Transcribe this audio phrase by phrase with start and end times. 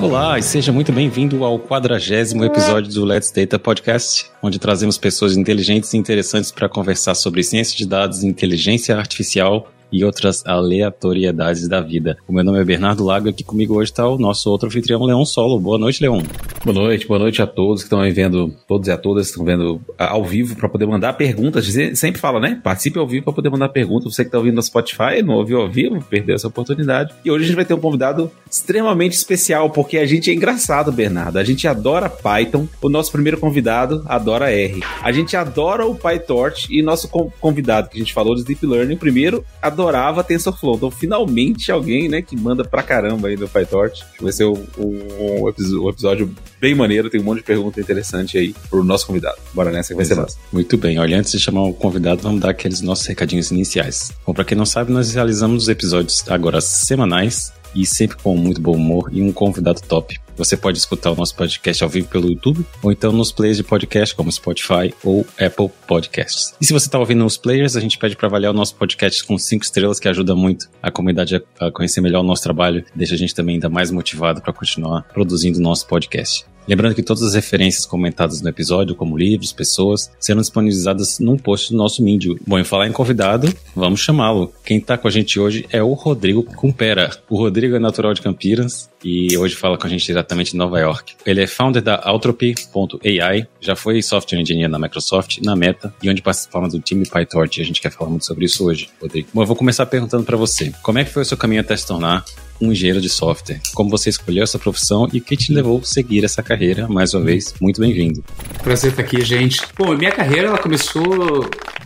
[0.00, 5.36] Olá e seja muito bem-vindo ao quadragésimo episódio do Let's Data Podcast, onde trazemos pessoas
[5.36, 11.80] inteligentes e interessantes para conversar sobre ciência de dados, inteligência artificial e outras aleatoriedades da
[11.80, 12.16] vida.
[12.26, 15.04] O meu nome é Bernardo Lago e aqui comigo hoje está o nosso outro anfitrião,
[15.04, 15.58] Leão Solo.
[15.58, 16.22] Boa noite, Leão.
[16.64, 19.30] Boa noite, boa noite a todos que estão aí vendo, todos e a todas que
[19.32, 21.66] estão vendo ao vivo para poder mandar perguntas.
[21.94, 22.60] Sempre fala, né?
[22.62, 24.14] Participe ao vivo para poder mandar perguntas.
[24.14, 27.14] Você que está ouvindo no Spotify, não ouviu ao vivo, perdeu essa oportunidade.
[27.24, 30.92] E hoje a gente vai ter um convidado extremamente especial, porque a gente é engraçado,
[30.92, 31.38] Bernardo.
[31.38, 32.66] A gente adora Python.
[32.82, 34.82] O nosso primeiro convidado adora R.
[35.02, 37.08] A gente adora o PyTorch e nosso
[37.40, 40.76] convidado que a gente falou de Deep Learning, primeiro adora adorava TensorFlow.
[40.76, 44.04] Então, finalmente, alguém, né, que manda pra caramba aí do PyTorch.
[44.20, 48.54] Vai ser um, um, um, episódio bem maneiro, tem um monte de pergunta interessante aí
[48.68, 49.36] pro nosso convidado.
[49.54, 50.20] Bora nessa que vai Exato.
[50.20, 50.38] ser massa.
[50.52, 50.98] Muito bem.
[50.98, 54.12] Olha, antes de chamar o convidado, vamos dar aqueles nossos recadinhos iniciais.
[54.26, 58.60] Bom, pra quem não sabe, nós realizamos os episódios agora semanais e sempre com muito
[58.60, 60.18] bom humor e um convidado top.
[60.36, 63.62] Você pode escutar o nosso podcast ao vivo pelo YouTube ou então nos players de
[63.62, 66.54] podcast como Spotify ou Apple Podcasts.
[66.58, 69.22] E se você está ouvindo nos players, a gente pede para avaliar o nosso podcast
[69.24, 73.14] com cinco estrelas, que ajuda muito a comunidade a conhecer melhor o nosso trabalho, deixa
[73.14, 76.46] a gente também ainda mais motivado para continuar produzindo o nosso podcast.
[76.70, 81.72] Lembrando que todas as referências comentadas no episódio, como livros, pessoas, serão disponibilizadas num post
[81.72, 82.36] do nosso Medium.
[82.46, 84.52] Bom, em falar em convidado, vamos chamá-lo.
[84.64, 87.10] Quem está com a gente hoje é o Rodrigo Cumpera.
[87.28, 90.78] O Rodrigo é natural de Campinas e hoje fala com a gente diretamente de Nova
[90.78, 91.14] York.
[91.26, 96.22] Ele é founder da Altropy.ai, já foi software engineer na Microsoft, na Meta e onde
[96.22, 97.60] participava do time PyTorch.
[97.60, 99.28] A gente quer falar muito sobre isso hoje, Rodrigo.
[99.34, 100.72] Bom, eu vou começar perguntando para você.
[100.84, 102.24] Como é que foi o seu caminho até se tornar
[102.60, 103.60] um engenheiro de software.
[103.74, 106.86] Como você escolheu essa profissão e o que te levou a seguir essa carreira?
[106.88, 108.22] Mais uma vez, muito bem-vindo.
[108.62, 109.62] Prazer estar aqui, gente.
[109.76, 111.02] Bom, minha carreira ela começou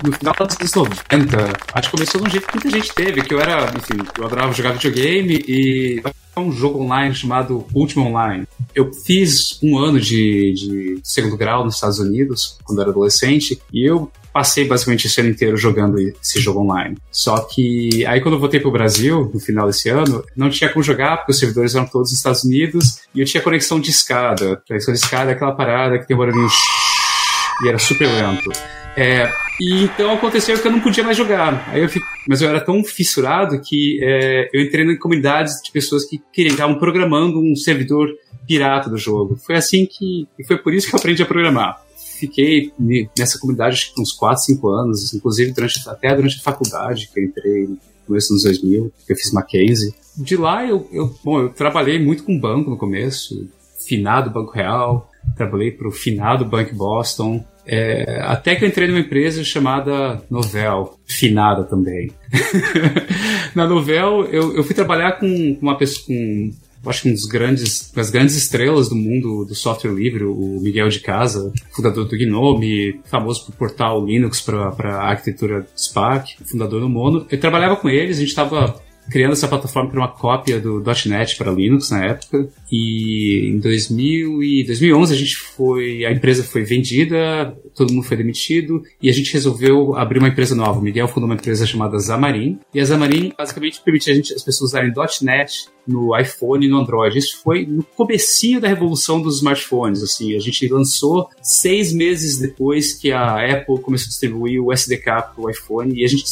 [0.03, 1.53] no final dos anos 90.
[1.73, 4.25] Acho que começou de um jeito que muita gente teve, que eu era, enfim, eu
[4.25, 6.03] adorava jogar videogame e
[6.37, 8.47] um jogo online chamado Ultima Online.
[8.75, 13.89] Eu fiz um ano de, de segundo grau nos Estados Unidos, quando era adolescente, e
[13.89, 16.99] eu passei basicamente esse ano inteiro jogando esse jogo online.
[17.13, 20.83] Só que aí quando eu voltei pro Brasil, no final desse ano, não tinha como
[20.83, 24.61] jogar, porque os servidores eram todos nos Estados Unidos, e eu tinha conexão de escada.
[24.67, 26.49] Conexão de escada é aquela parada que tem um barulhinho
[27.65, 28.51] e era super lento.
[28.97, 29.31] É,
[29.61, 31.69] e então aconteceu que eu não podia mais jogar.
[31.69, 35.71] Aí eu fico, mas eu era tão fissurado que é, eu entrei em comunidades de
[35.71, 38.09] pessoas que queriam, estavam programando um servidor
[38.49, 39.37] pirata do jogo.
[39.37, 40.27] Foi assim que.
[40.37, 41.84] E foi por isso que eu aprendi a programar
[42.27, 42.73] fiquei
[43.19, 47.21] nessa comunidade acho que uns 4, 5 anos, inclusive durante, até durante a faculdade, que
[47.21, 49.95] eu entrei no começo dos anos 2000, que eu fiz Mackenzie.
[50.17, 53.49] De lá, eu, eu, bom, eu trabalhei muito com banco no começo,
[53.87, 59.01] finado Banco Real, trabalhei para o finado Banco Boston, é, até que eu entrei numa
[59.01, 62.11] empresa chamada Novel, finada também.
[63.55, 66.51] Na Novel, eu, eu fui trabalhar com uma pessoa, com
[66.87, 70.89] acho que um dos grandes, das grandes estrelas do mundo do software livre, o Miguel
[70.89, 76.81] de Casa, fundador do Gnome, famoso por portar o Linux para a arquitetura Spark, fundador
[76.81, 77.27] do Mono.
[77.31, 81.37] Eu trabalhava com eles, a gente estava criando essa plataforma para uma cópia do .NET
[81.37, 82.49] para Linux na época.
[82.71, 88.17] E em 2000 e 2011 a gente foi, a empresa foi vendida, todo mundo foi
[88.17, 90.79] demitido e a gente resolveu abrir uma empresa nova.
[90.79, 94.43] O Miguel fundou uma empresa chamada Xamarin e a Xamarin basicamente permitia a gente, as
[94.43, 94.93] pessoas usarem
[95.23, 97.19] .NET no iPhone e no Android.
[97.19, 100.03] Isso foi no comecinho da revolução dos smartphones.
[100.03, 105.05] Assim, a gente lançou seis meses depois que a Apple começou a distribuir o SDK
[105.05, 106.25] para o iPhone e a gente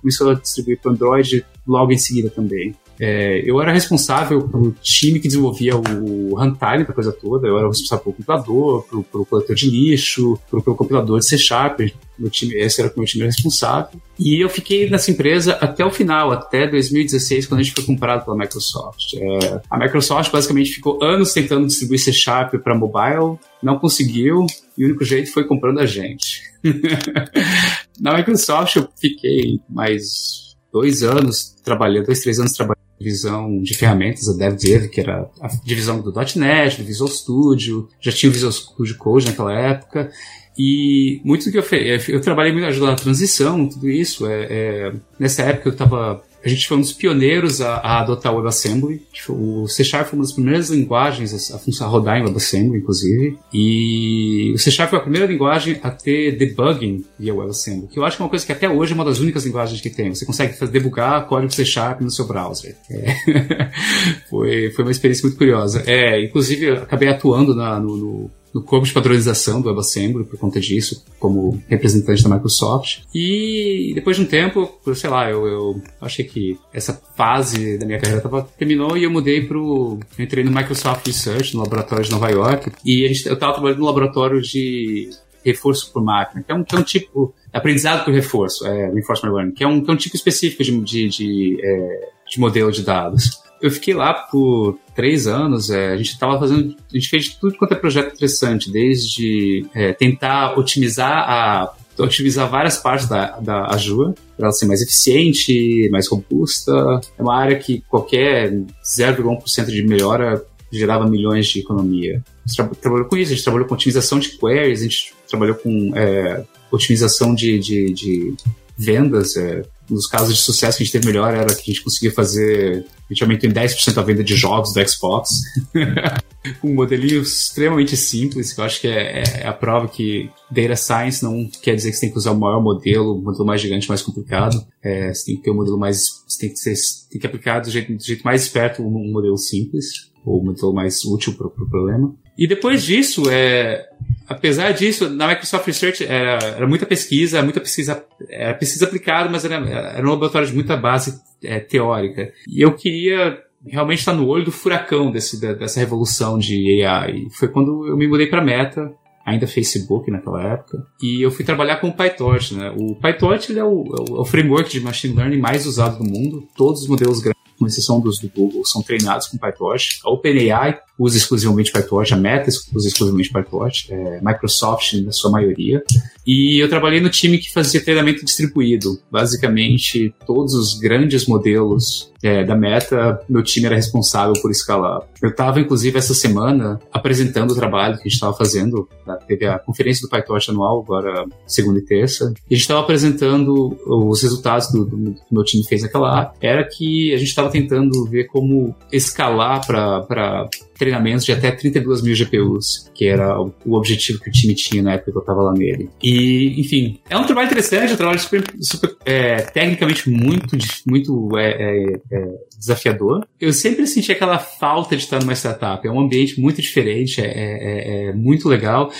[0.00, 2.74] começou a distribuir para o Android logo em seguida também.
[3.02, 7.66] É, eu era responsável pelo time que desenvolvia o runtime da coisa toda, eu era
[7.66, 11.80] responsável pelo compilador, pelo, pelo coletor de lixo, pelo, pelo compilador de C Sharp,
[12.18, 13.98] meu time, esse era o meu time responsável.
[14.18, 18.22] E eu fiquei nessa empresa até o final, até 2016, quando a gente foi comprado
[18.22, 19.14] pela Microsoft.
[19.14, 24.44] É, a Microsoft basicamente ficou anos tentando distribuir C Sharp para mobile, não conseguiu,
[24.76, 26.42] e o único jeito foi comprando a gente.
[27.98, 34.28] Na Microsoft eu fiquei mais dois anos trabalhando, dois, três anos trabalhando divisão de ferramentas,
[34.28, 38.52] a DevDev, que era a divisão do .NET, do Visual Studio, já tinha o Visual
[38.52, 40.10] Studio Code naquela época,
[40.58, 44.46] e muito do que eu fiz, eu trabalhei muito ajudando a transição, tudo isso, é,
[44.50, 48.36] é nessa época eu estava a gente foi um dos pioneiros a, a adotar o
[48.36, 49.02] WebAssembly.
[49.28, 53.38] O C Sharp foi uma das primeiras linguagens a, a, rodar em WebAssembly, inclusive.
[53.52, 58.04] E o C Sharp foi a primeira linguagem a ter debugging via WebAssembly, que eu
[58.04, 60.14] acho que é uma coisa que até hoje é uma das únicas linguagens que tem.
[60.14, 62.76] Você consegue debugar código C Sharp no seu browser.
[62.90, 63.70] É.
[64.30, 65.82] foi, foi uma experiência muito curiosa.
[65.86, 70.60] É, inclusive, acabei atuando na, no, no no corpo de padronização do WebAssembly por conta
[70.60, 73.00] disso, como representante da Microsoft.
[73.14, 77.98] E depois de um tempo, sei lá, eu, eu achei que essa fase da minha
[77.98, 79.40] carreira tava, terminou e eu mudei.
[79.50, 83.54] Eu entrei no Microsoft Research, no laboratório de Nova York, e a gente, eu tava
[83.54, 85.10] trabalhando no laboratório de
[85.44, 87.34] reforço por máquina, que é um, que é um tipo.
[87.52, 90.80] Aprendizado por reforço, é, reinforcement learning, que é um, que é um tipo específico de,
[90.84, 93.40] de, de, é, de modelo de dados.
[93.60, 97.56] Eu fiquei lá por três anos, é, a gente estava fazendo, a gente fez tudo
[97.56, 104.14] quanto é projeto interessante, desde é, tentar otimizar a otimizar várias partes da, da Azure
[104.36, 106.72] para ela ser mais eficiente, mais robusta.
[107.18, 110.42] É uma área que qualquer 0,1% de melhora
[110.72, 112.22] gerava milhões de economia.
[112.44, 115.14] A gente tra trabalhou com isso, a gente trabalhou com otimização de queries, a gente
[115.28, 118.34] trabalhou com é, otimização de, de, de
[118.78, 119.36] vendas.
[119.36, 122.12] É, nos casos de sucesso que a gente teve melhor era que a gente conseguia
[122.12, 122.84] fazer.
[123.08, 125.42] A gente aumentou em 10% a venda de jogos do Xbox.
[126.60, 130.74] com um modelinho extremamente simples, que eu acho que é, é, a prova que data
[130.74, 133.60] science não quer dizer que você tem que usar o maior modelo, o modelo mais
[133.60, 134.64] gigante, mais complicado.
[134.82, 136.22] É, você tem que ter um modelo mais.
[136.26, 136.74] Você tem que, ser,
[137.10, 140.72] tem que aplicar do jeito, do jeito mais esperto um, modelo simples, ou um modelo
[140.72, 142.14] mais útil para o pro problema.
[142.38, 143.86] E depois disso, é,
[144.30, 149.44] apesar disso, na Microsoft Research era, era muita pesquisa, muita pesquisa, era pesquisa aplicada, mas
[149.44, 152.32] era, era um laboratório de muita base é, teórica.
[152.48, 157.26] E eu queria realmente estar no olho do furacão desse, dessa revolução de AI.
[157.32, 158.92] Foi quando eu me mudei para Meta,
[159.26, 162.54] ainda Facebook naquela época, e eu fui trabalhar com o PyTorch.
[162.54, 162.72] Né?
[162.76, 166.46] O PyTorch ele é, o, é o framework de machine learning mais usado do mundo.
[166.56, 170.00] Todos os modelos grandes com exceção dos do Google, são treinados com PyTorch.
[170.02, 175.82] A OpenAI usa exclusivamente PyTorch, a Meta usa exclusivamente PyTorch, é, Microsoft na sua maioria.
[176.26, 179.00] E eu trabalhei no time que fazia treinamento distribuído.
[179.10, 185.00] Basicamente, todos os grandes modelos é, da Meta, meu time era responsável por escalar.
[185.22, 188.86] Eu estava, inclusive, essa semana apresentando o trabalho que a gente estava fazendo.
[189.06, 189.16] Tá?
[189.16, 192.32] Teve a conferência do PyTorch anual, agora segunda e terça.
[192.50, 197.14] E a gente estava apresentando os resultados do, do, meu time fez naquela Era que
[197.14, 200.48] a gente estava tentando ver como escalar para
[200.90, 204.94] treinamentos de até 32 mil GPUs, que era o, objetivo que o time tinha na
[204.94, 205.88] época que eu estava lá nele.
[206.02, 210.56] E, enfim, é um trabalho interessante, um trabalho super, super é, tecnicamente muito,
[210.86, 212.28] muito é, é, é,
[212.58, 213.26] desafiador.
[213.40, 215.86] Eu sempre senti aquela falta de estar numa startup.
[215.86, 218.92] É um ambiente muito diferente, é, é, é muito legal.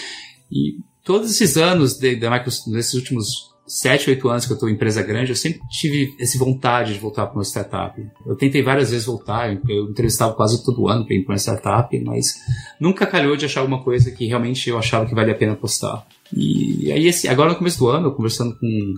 [0.50, 4.72] E todos esses anos de, Microsoft, nesses últimos sete, oito anos que eu estou em
[4.72, 8.05] empresa grande, eu sempre tive essa vontade de voltar para uma startup.
[8.26, 12.00] Eu tentei várias vezes voltar, eu entrevistava quase todo ano para ir para uma startup,
[12.00, 12.34] mas
[12.81, 16.05] nunca calhou de achar alguma coisa que realmente eu achava que valia a pena apostar.
[16.34, 18.94] E aí, esse, agora no começo do ano, eu conversando com,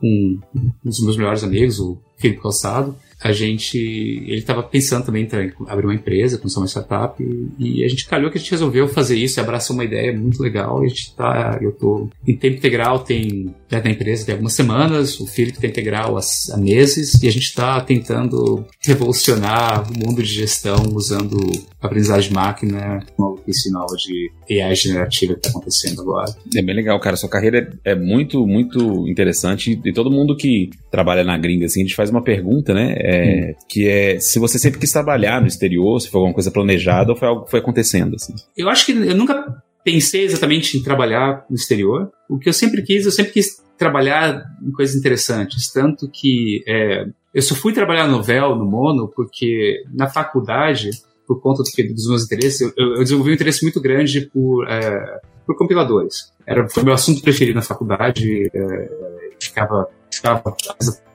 [0.00, 5.24] com um dos meus melhores amigos, o Felipe Calçado, a gente, ele estava pensando também
[5.24, 7.22] em abrir uma empresa, começar uma startup,
[7.58, 10.42] e, e, a gente calhou que a gente resolveu fazer isso, abraçou uma ideia muito
[10.42, 14.52] legal, e a gente tá, eu tô em tempo integral, tem, da empresa tem algumas
[14.52, 20.22] semanas, o Felipe tem integral há, meses, e a gente está tentando revolucionar o mundo
[20.22, 21.38] de gestão usando
[21.80, 23.36] aprendizagem de máquina, uma
[23.70, 26.34] nova de AI generativa que está acontecendo agora.
[26.54, 31.24] É bem legal, cara, sua carreira é muito, muito interessante, e todo mundo que trabalha
[31.24, 33.54] na gringa, assim, a gente faz uma pergunta, né, é, hum.
[33.68, 37.16] que é se você sempre quis trabalhar no exterior, se foi alguma coisa planejada ou
[37.16, 38.16] foi algo que foi acontecendo.
[38.16, 38.34] Assim.
[38.56, 42.10] Eu acho que eu nunca pensei exatamente em trabalhar no exterior.
[42.28, 45.70] O que eu sempre quis, eu sempre quis trabalhar em coisas interessantes.
[45.70, 50.90] Tanto que é, eu só fui trabalhar no Véu, no Mono, porque na faculdade,
[51.28, 55.20] por conta do, dos meus interesses, eu, eu, desenvolvi um interesse muito grande por, é,
[55.46, 56.32] por compiladores.
[56.44, 58.50] Era, foi meu assunto preferido na faculdade.
[58.52, 59.06] É,
[59.38, 60.42] ficava ficava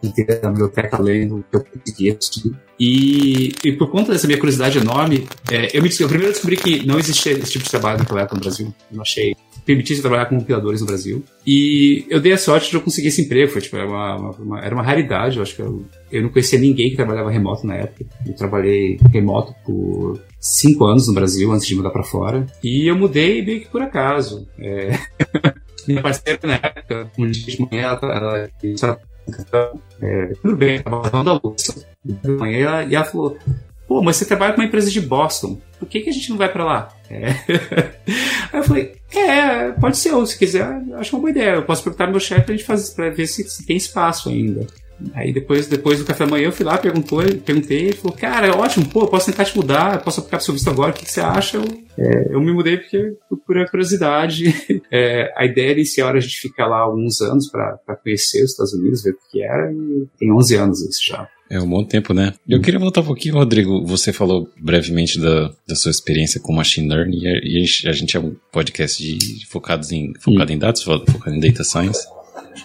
[0.03, 2.17] inteira na biblioteca lendo eu conseguia.
[2.79, 6.85] E, e por conta dessa minha curiosidade enorme, é, eu, me, eu primeiro descobri que
[6.85, 8.73] não existia esse tipo de trabalho naquela época no Brasil.
[8.89, 11.23] Eu não achei permitisse trabalhar com compiladores no Brasil.
[11.45, 13.51] E eu dei a sorte de eu conseguir esse emprego.
[13.51, 15.37] Foi, tipo, era, uma, uma, era uma raridade.
[15.37, 18.05] Eu acho que eu, eu não conhecia ninguém que trabalhava remoto na época.
[18.25, 22.45] Eu trabalhei remoto por cinco anos no Brasil antes de mudar para fora.
[22.63, 24.47] E eu mudei meio que por acaso.
[24.59, 24.97] É...
[25.87, 28.37] minha parceira na época, um dia de manhã, ela, ela
[30.01, 33.37] é, tudo bem, estava lavando a louça de manhã, e ela falou,
[33.87, 36.37] pô, mas você trabalha com uma empresa de Boston, por que, que a gente não
[36.37, 36.89] vai para lá?
[37.09, 37.27] É.
[38.51, 41.83] Aí eu falei, é, pode ser, ou se quiser, acho uma boa ideia, eu posso
[41.83, 44.65] perguntar pro meu chefe pra gente fazer, pra ver se, se tem espaço ainda.
[45.13, 48.47] Aí depois, depois do café da manhã eu fui lá, perguntou, perguntei, ele falou, cara,
[48.47, 51.05] é ótimo, pô, posso tentar te mudar, posso aplicar pro seu visto agora, o que,
[51.05, 51.57] que você acha?
[51.57, 51.63] Eu,
[51.97, 53.15] é, eu me mudei porque
[53.45, 54.51] por curiosidade.
[54.93, 58.73] É, a ideia inicial era a gente ficar lá alguns anos para conhecer os Estados
[58.73, 61.29] Unidos, ver o que era, e tem 11 anos isso já.
[61.49, 62.33] É um bom tempo, né?
[62.47, 63.85] Eu queria voltar um pouquinho, Rodrigo.
[63.85, 68.35] Você falou brevemente da, da sua experiência com machine learning e a, gente é um
[68.51, 72.05] podcast de, focados em, focado em dados, focado em data science.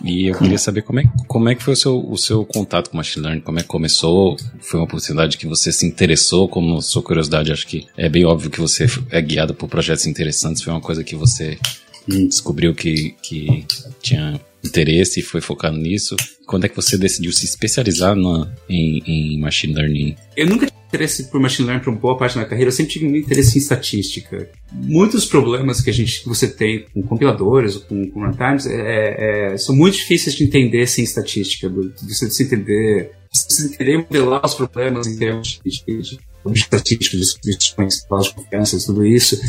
[0.04, 2.90] E eu queria saber como é, como é que foi o seu, o seu contato
[2.90, 6.80] com machine learning, como é que começou, foi uma oportunidade que você se interessou, como
[6.82, 10.72] sua curiosidade, acho que é bem óbvio que você é guiado por projetos interessantes, foi
[10.72, 11.58] uma coisa que você
[12.06, 13.64] descobriu que, que
[14.00, 16.16] tinha interesse e foi focado nisso.
[16.46, 20.16] Quando é que você decidiu se especializar na, em, em machine learning?
[20.36, 22.92] Eu nunca interesse por machine learning por uma boa parte da minha carreira, eu sempre
[22.92, 24.50] tive muito interesse em estatística.
[24.72, 29.52] Muitos problemas que a gente que você tem com compiladores ou com, com runtimes é,
[29.52, 34.54] é, são muito difíceis de entender sem estatística, de você entender, você entender modelar os
[34.54, 39.40] problemas em termos de, de, de, estatística, de distribuições, de confiança, tudo isso.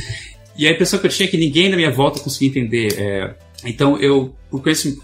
[0.58, 2.94] E a impressão que eu tinha é que ninguém na minha volta conseguia entender.
[2.98, 3.36] É,
[3.66, 4.62] então eu, por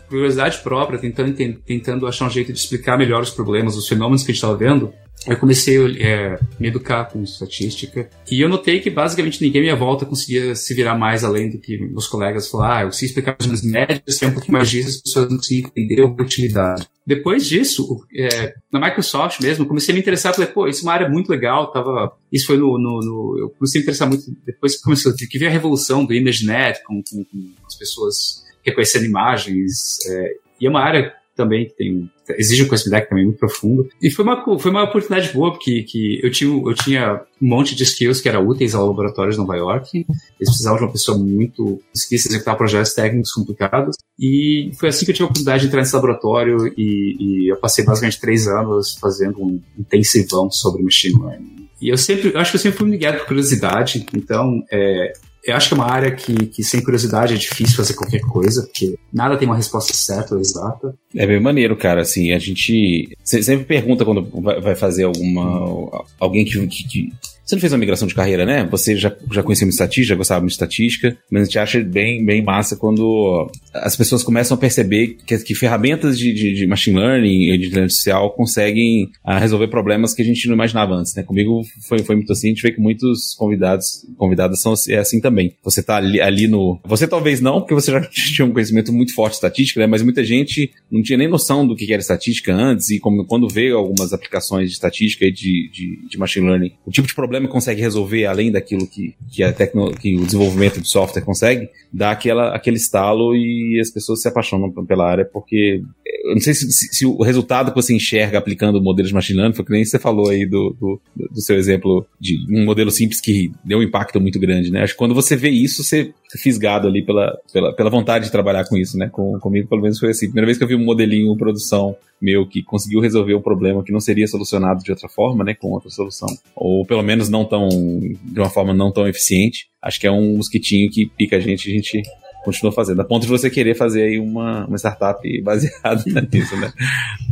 [0.07, 1.33] curiosidade própria, tentando,
[1.65, 4.57] tentando achar um jeito de explicar melhor os problemas, os fenômenos que a gente estava
[4.57, 4.93] vendo,
[5.27, 9.63] eu comecei a é, me educar com estatística e eu notei que basicamente ninguém à
[9.63, 12.73] minha volta conseguia se virar mais além do que meus colegas falaram.
[12.73, 15.69] Ah, eu consigo explicar as médias, tem um pouquinho mais disso, as pessoas não conseguiam
[15.69, 16.87] entender a utilidade.
[17.05, 20.93] Depois disso, é, na Microsoft mesmo, comecei a me interessar, falei, pô, isso é uma
[20.93, 24.23] área muito legal, tava, isso foi no, no, no eu comecei a me interessar muito,
[24.45, 29.99] depois começou, que veio a revolução do ImageNet, com, com, com as pessoas reconhecendo imagens,
[30.07, 33.87] é, e é uma área também que tem exige um conhecimento também muito profundo.
[34.01, 37.75] E foi uma, foi uma oportunidade boa, porque que eu, tinha, eu tinha um monte
[37.75, 40.05] de skills que eram úteis ao laboratório de Nova York.
[40.07, 43.97] Eles precisavam de uma pessoa muito esquisa executar projetos técnicos complicados.
[44.19, 47.57] E foi assim que eu tive a oportunidade de entrar nesse laboratório e, e eu
[47.57, 51.63] passei basicamente três anos fazendo um intensivão sobre machine learning.
[51.81, 55.11] E eu sempre, eu acho que eu sempre fui ligado por curiosidade, então é,
[55.45, 58.63] eu acho que é uma área que, que, sem curiosidade, é difícil fazer qualquer coisa,
[58.63, 60.95] porque nada tem uma resposta certa ou exata.
[61.13, 62.01] É bem maneiro, cara.
[62.01, 64.23] Assim, a gente sempre pergunta quando
[64.61, 66.05] vai fazer alguma.
[66.17, 67.11] Alguém que, que,
[67.53, 68.67] você não fez uma migração de carreira, né?
[68.71, 71.83] Você já, já conhecia muito estatística, já gostava muito de estatística, mas a gente acha
[71.83, 76.67] bem, bem massa quando as pessoas começam a perceber que, que ferramentas de, de, de,
[76.67, 80.93] machine learning e de inteligência artificial conseguem uh, resolver problemas que a gente não imaginava
[80.93, 81.23] antes, né?
[81.23, 85.21] Comigo foi, foi muito assim, a gente vê que muitos convidados, convidadas são é assim
[85.21, 85.55] também.
[85.63, 86.79] Você tá ali, ali no...
[86.85, 88.01] Você talvez não, porque você já
[88.33, 89.87] tinha um conhecimento muito forte de estatística, né?
[89.87, 93.47] Mas muita gente não tinha nem noção do que era estatística antes e como, quando
[93.47, 97.42] vê algumas aplicações de estatística e de, de, de machine learning, o tipo de problema
[97.43, 101.69] problema consegue resolver além daquilo que, que, a tecno, que o desenvolvimento de software consegue,
[101.91, 105.81] dá aquela, aquele estalo e as pessoas se apaixonam pela área, porque
[106.25, 109.39] eu não sei se, se, se, o resultado que você enxerga aplicando modelos de machine
[109.39, 112.91] learning foi que nem você falou aí do, do, do, seu exemplo de um modelo
[112.91, 114.83] simples que deu um impacto muito grande, né?
[114.83, 118.65] Acho que quando você vê isso, você fisgado ali pela, pela, pela vontade de trabalhar
[118.65, 119.09] com isso, né?
[119.09, 120.27] Com, comigo, pelo menos, foi assim.
[120.27, 123.91] Primeira vez que eu vi um modelinho produção meu que conseguiu resolver um problema que
[123.91, 125.53] não seria solucionado de outra forma, né?
[125.53, 126.29] Com outra solução.
[126.55, 127.67] Ou pelo menos não tão.
[127.69, 129.67] de uma forma não tão eficiente.
[129.81, 132.01] Acho que é um mosquitinho que pica a gente, a gente
[132.43, 133.01] continua fazendo.
[133.01, 136.71] A ponto de você querer fazer aí uma, uma startup baseada nisso, né?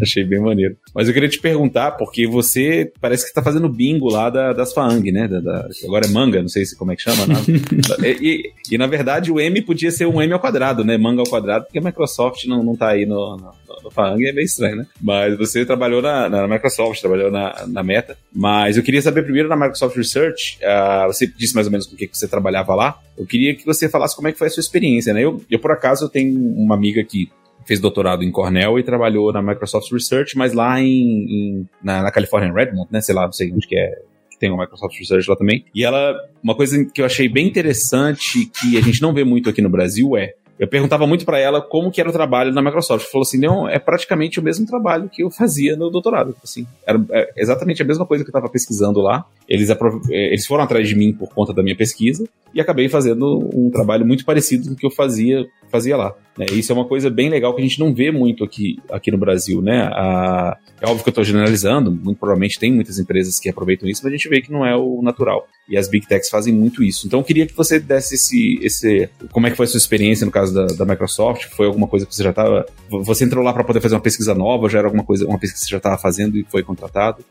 [0.02, 0.76] Achei bem maneiro.
[0.94, 4.74] Mas eu queria te perguntar, porque você parece que está fazendo bingo lá da, das
[4.74, 5.28] FAANG, né?
[5.28, 7.26] Da, da, agora é manga, não sei se como é que chama.
[7.28, 7.36] Né?
[8.04, 10.98] e, e, e, na verdade o M podia ser um M ao quadrado, né?
[10.98, 13.54] Manga ao quadrado, porque a Microsoft não, não tá aí no, no,
[13.84, 14.88] no FAANG, é meio estranho, né?
[15.02, 18.18] Mas você trabalhou na, na Microsoft, trabalhou na, na Meta.
[18.34, 21.96] Mas eu queria saber primeiro na Microsoft Research, uh, você disse mais ou menos com
[21.96, 23.00] o que você trabalhava lá.
[23.18, 25.24] Eu queria que você falasse como é que foi a sua experiência, né?
[25.24, 27.30] Eu, eu por acaso, eu tenho uma amiga que
[27.66, 32.12] fez doutorado em Cornell e trabalhou na Microsoft Research, mas lá em, em na, na
[32.12, 33.02] Califórnia, em Redmond, né?
[33.02, 34.02] Sei lá, não sei onde que é,
[34.40, 35.64] tem uma Microsoft Research lá também.
[35.74, 39.50] E ela, uma coisa que eu achei bem interessante, que a gente não vê muito
[39.50, 42.62] aqui no Brasil, é eu perguntava muito para ela como que era o trabalho na
[42.62, 43.04] Microsoft.
[43.04, 46.36] Ela falou assim, não, é praticamente o mesmo trabalho que eu fazia no doutorado.
[46.44, 49.26] Assim, era é exatamente a mesma coisa que eu estava pesquisando lá.
[49.52, 49.76] Eles, é,
[50.10, 54.06] eles foram atrás de mim por conta da minha pesquisa e acabei fazendo um trabalho
[54.06, 56.14] muito parecido com o que eu fazia, fazia lá.
[56.38, 56.46] Né?
[56.54, 59.18] Isso é uma coisa bem legal que a gente não vê muito aqui, aqui no
[59.18, 59.90] Brasil, né?
[59.92, 64.02] A, é óbvio que eu estou generalizando, muito provavelmente tem muitas empresas que aproveitam isso,
[64.04, 65.48] mas a gente vê que não é o natural.
[65.70, 67.08] E as Big Techs fazem muito isso.
[67.08, 68.60] Então eu queria que você desse esse.
[68.62, 71.46] esse como é que foi a sua experiência no caso da, da Microsoft?
[71.56, 72.66] Foi alguma coisa que você já estava.
[72.90, 75.62] Você entrou lá para poder fazer uma pesquisa nova, já era alguma coisa, uma pesquisa
[75.62, 77.24] que você já estava fazendo e foi contratado?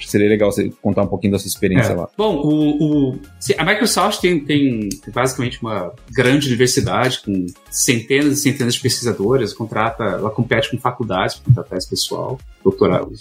[0.00, 1.94] Seria legal você contar um pouquinho da sua experiência é.
[1.94, 2.08] lá.
[2.16, 3.20] Bom, o, o,
[3.58, 10.04] a Microsoft tem, tem, basicamente uma grande diversidade, com centenas e centenas de pesquisadores, contrata,
[10.04, 13.12] ela compete com faculdades para contratar esse pessoal, doutorado,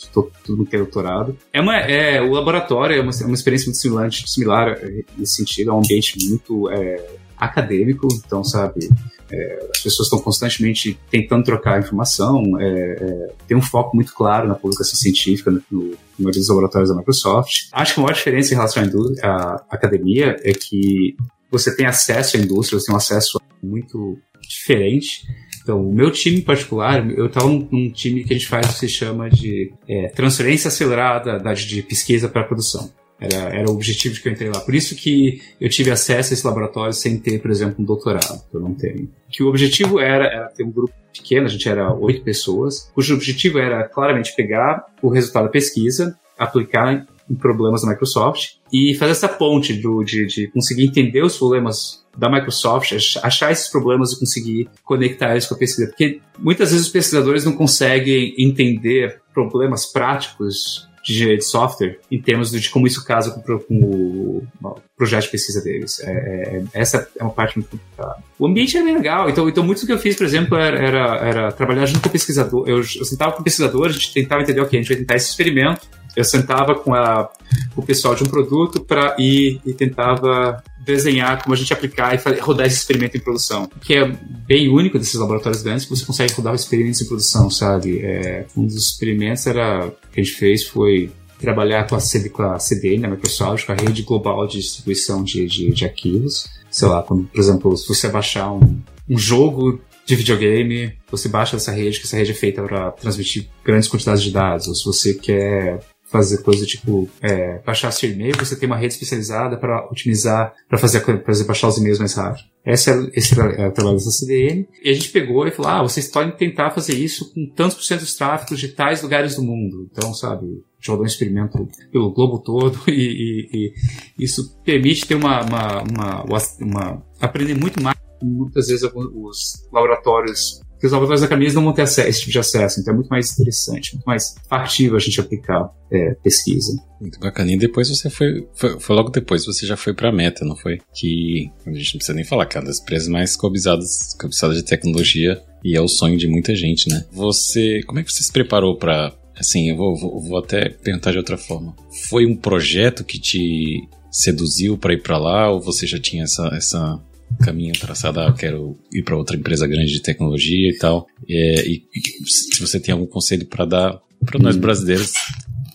[0.44, 1.38] tudo que é doutorado.
[1.52, 4.80] É uma, é, o laboratório é uma, é uma experiência muito similar, similar
[5.18, 7.06] nesse sentido, é um ambiente muito é,
[7.38, 8.90] acadêmico, então, sabe,
[9.32, 14.48] É, as pessoas estão constantemente tentando trocar informação, é, é, tem um foco muito claro
[14.48, 17.70] na publicação científica no, no, dos laboratórios da Microsoft.
[17.72, 18.84] Acho que a maior diferença em relação
[19.24, 21.16] à, à academia é que
[21.50, 25.24] você tem acesso à indústria, você tem um acesso muito diferente.
[25.62, 28.68] Então, o meu time em particular, eu estava num, num, time que a gente faz
[28.68, 32.92] o que se chama de é, transferência acelerada da, de pesquisa para produção.
[33.20, 34.60] Era, era o objetivo de que eu entrei lá.
[34.60, 38.44] Por isso que eu tive acesso a esse laboratório sem ter, por exemplo, um doutorado,
[38.50, 39.10] que eu não tenho.
[39.30, 43.16] Que o objetivo era, era ter um grupo pequeno, a gente era oito pessoas, cujo
[43.16, 49.14] objetivo era claramente pegar o resultado da pesquisa, aplicar em problemas da Microsoft e fazer
[49.14, 52.92] essa ponte do, de, de conseguir entender os problemas da Microsoft,
[53.24, 55.88] achar esses problemas e conseguir conectar eles com a pesquisa.
[55.88, 62.52] Porque muitas vezes os pesquisadores não conseguem entender problemas práticos de de software em termos
[62.52, 66.00] de como isso casa com, com o, o, projeto de pesquisa deles.
[66.00, 68.24] É, é, essa é uma parte muito complicada.
[68.40, 70.78] O ambiente é bem legal, então, então muito do que eu fiz, por exemplo, era,
[70.78, 72.68] era, era trabalhar junto com o pesquisador.
[72.68, 75.16] Eu, eu sentava com o pesquisador, a gente tentava entender, ok, a gente vai tentar
[75.16, 77.30] esse experimento, eu sentava com, a,
[77.74, 82.14] com o pessoal de um produto para ir e tentava desenhar como a gente aplicar
[82.14, 83.70] e rodar esse experimento em produção.
[83.76, 84.06] O que é
[84.48, 88.00] bem único desses laboratórios grandes, que você consegue rodar experimentos em produção, sabe?
[88.00, 92.44] É, um dos experimentos era, que a gente fez foi trabalhar com a, CD, com
[92.44, 96.48] a CDN, a Microsoft, com a rede global de distribuição de, de, de arquivos.
[96.70, 101.56] Sei lá, quando, por exemplo, se você baixar um, um jogo de videogame, você baixa
[101.56, 104.68] essa rede, que essa rede é feita para transmitir grandes quantidades de dados.
[104.68, 108.94] Ou se você quer fazer coisa tipo é, baixar seu e-mail, você tem uma rede
[108.94, 112.46] especializada para otimizar, para fazer, fazer baixar os e-mails mais rápido.
[112.66, 114.68] Esse é, esse é trabalho dessa CDN.
[114.84, 117.84] E a gente pegou e falou: ah, vocês podem tentar fazer isso com tantos por
[117.84, 119.88] cento dos tráficos de tais lugares do mundo.
[119.92, 123.74] Então, sabe, rodou um experimento pelo globo todo e, e,
[124.18, 126.24] e isso permite ter uma, uma, uma,
[126.60, 127.96] uma, aprender muito mais.
[128.24, 132.32] Muitas vezes os laboratórios porque os laboratórios da camisa não vão ter acesso, esse tipo
[132.32, 136.76] de acesso, então é muito mais interessante, muito mais factível a gente aplicar é, pesquisa.
[137.00, 137.52] Muito bacana.
[137.52, 140.56] E depois você foi, foi, foi logo depois você já foi para a Meta, não
[140.56, 140.80] foi?
[140.94, 144.58] Que a gente não precisa nem falar, que é uma das empresas mais cobiçadas, cobiçadas
[144.58, 147.06] de tecnologia e é o sonho de muita gente, né?
[147.12, 151.12] Você, como é que você se preparou para Assim, eu vou, vou, vou até perguntar
[151.12, 151.76] de outra forma.
[152.08, 156.48] Foi um projeto que te seduziu para ir para lá ou você já tinha essa,
[156.54, 157.04] essa
[157.44, 161.08] caminho traçado, ah, eu quero ir para outra empresa grande de tecnologia e tal.
[161.28, 165.14] É, e, e se você tem algum conselho para dar para nós brasileiros,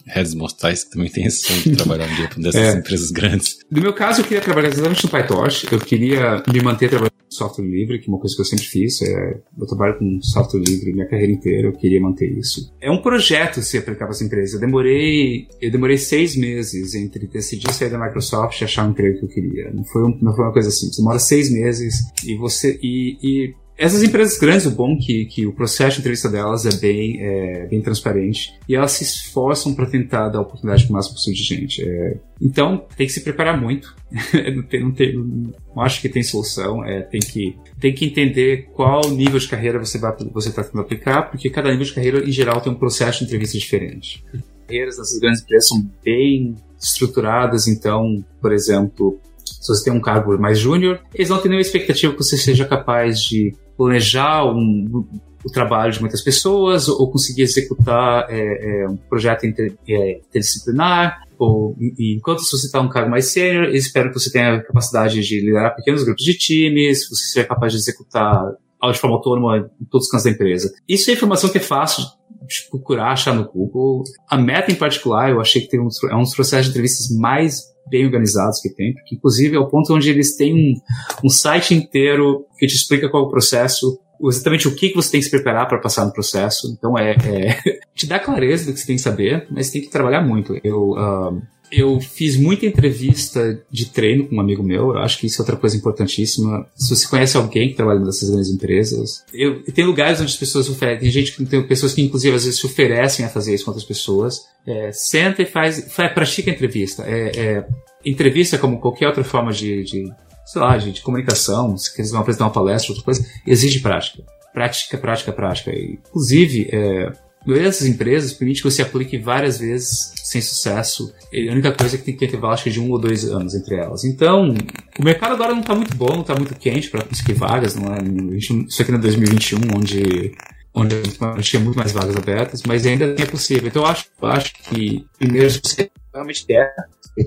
[0.07, 2.79] redes mortais, que também tem esse sonho de trabalhar um dia para dessas é.
[2.79, 3.59] empresas grandes.
[3.71, 7.65] No meu caso, eu queria trabalhar exatamente no PyTorch, eu queria me manter trabalhando software
[7.65, 9.01] livre, que é uma coisa que eu sempre fiz.
[9.03, 12.73] É, eu trabalho com software livre minha carreira inteira, eu queria manter isso.
[12.81, 14.57] É um projeto se aplicar para essa empresa.
[14.57, 19.19] Eu demorei, eu demorei seis meses entre decidir sair da Microsoft e achar um emprego
[19.19, 19.71] que eu queria.
[19.73, 20.99] Não foi, um, não foi uma coisa simples.
[20.99, 25.47] Demora seis meses e você e, e essas empresas grandes, o bom é que, que
[25.47, 29.87] o processo de entrevista delas é bem, é, bem transparente e elas se esforçam para
[29.87, 31.83] tentar dar oportunidade para o máximo possível de gente.
[31.83, 33.97] É, então, tem que se preparar muito.
[34.55, 36.85] não, tem, não, tem, não acho que tem solução.
[36.85, 40.83] É, tem, que, tem que entender qual nível de carreira você vai você está tentando
[40.83, 44.23] aplicar, porque cada nível de carreira, em geral, tem um processo de entrevista diferente.
[44.35, 50.01] As carreiras nessas grandes empresas são bem estruturadas, então, por exemplo, se você tem um
[50.03, 55.07] cargo mais júnior, eles não têm nenhuma expectativa que você seja capaz de planejar um,
[55.43, 61.23] o trabalho de muitas pessoas ou conseguir executar é, é, um projeto inter, é, interdisciplinar
[61.39, 65.23] ou e, enquanto você está um cargo mais sênior, esperam que você tenha a capacidade
[65.23, 69.85] de liderar pequenos grupos de times, você seja capaz de executar de forma autônoma em
[69.87, 70.75] todos os cantos da empresa.
[70.87, 72.05] Isso é informação que é fácil
[72.47, 74.05] de procurar achar no Google.
[74.29, 77.17] A Meta, em particular, eu achei que tem um, é um dos processos de entrevistas
[77.17, 81.29] mais bem organizados que tem, porque inclusive é o ponto onde eles têm um, um
[81.29, 85.21] site inteiro que te explica qual é o processo, exatamente o que, que você tem
[85.21, 86.75] que se preparar para passar no processo.
[86.77, 87.59] Então é, é
[87.95, 90.59] te dá clareza do que você tem que saber, mas tem que trabalhar muito.
[90.63, 94.91] Eu uh, eu fiz muita entrevista de treino com um amigo meu.
[94.91, 96.67] Eu acho que isso é outra coisa importantíssima.
[96.75, 100.69] Se você conhece alguém que trabalha nessas grandes empresas, eu, tem lugares onde as pessoas
[100.69, 101.01] oferecem.
[101.01, 103.71] Tem gente que tem pessoas que inclusive às vezes se oferecem a fazer isso com
[103.71, 104.41] outras pessoas.
[104.67, 107.05] É, senta e faz, faz, pratica entrevista.
[107.07, 107.67] É, é,
[108.05, 110.13] entrevista como qualquer outra forma de, de
[110.45, 111.77] sei lá, de, de comunicação.
[111.77, 114.25] Se quiser apresentar uma palestra, outra coisa, exige prática.
[114.53, 115.71] Prática, prática, prática.
[115.73, 117.13] Inclusive, é,
[117.47, 121.13] maioria dessas empresas permite que você aplique várias vezes sem sucesso.
[121.33, 123.25] E a única coisa é que tem que ter intervalo acho, de um ou dois
[123.25, 124.05] anos entre elas.
[124.05, 124.55] Então,
[124.99, 127.75] o mercado agora não está muito bom, não está muito quente para conseguir vagas.
[127.75, 127.99] Não é?
[128.37, 130.33] Isso aqui é 2021, onde
[130.73, 130.95] onde
[131.43, 133.69] tinha muito mais vagas abertas, mas ainda é possível.
[133.69, 136.73] Então eu acho, eu acho que primeiro você realmente quer,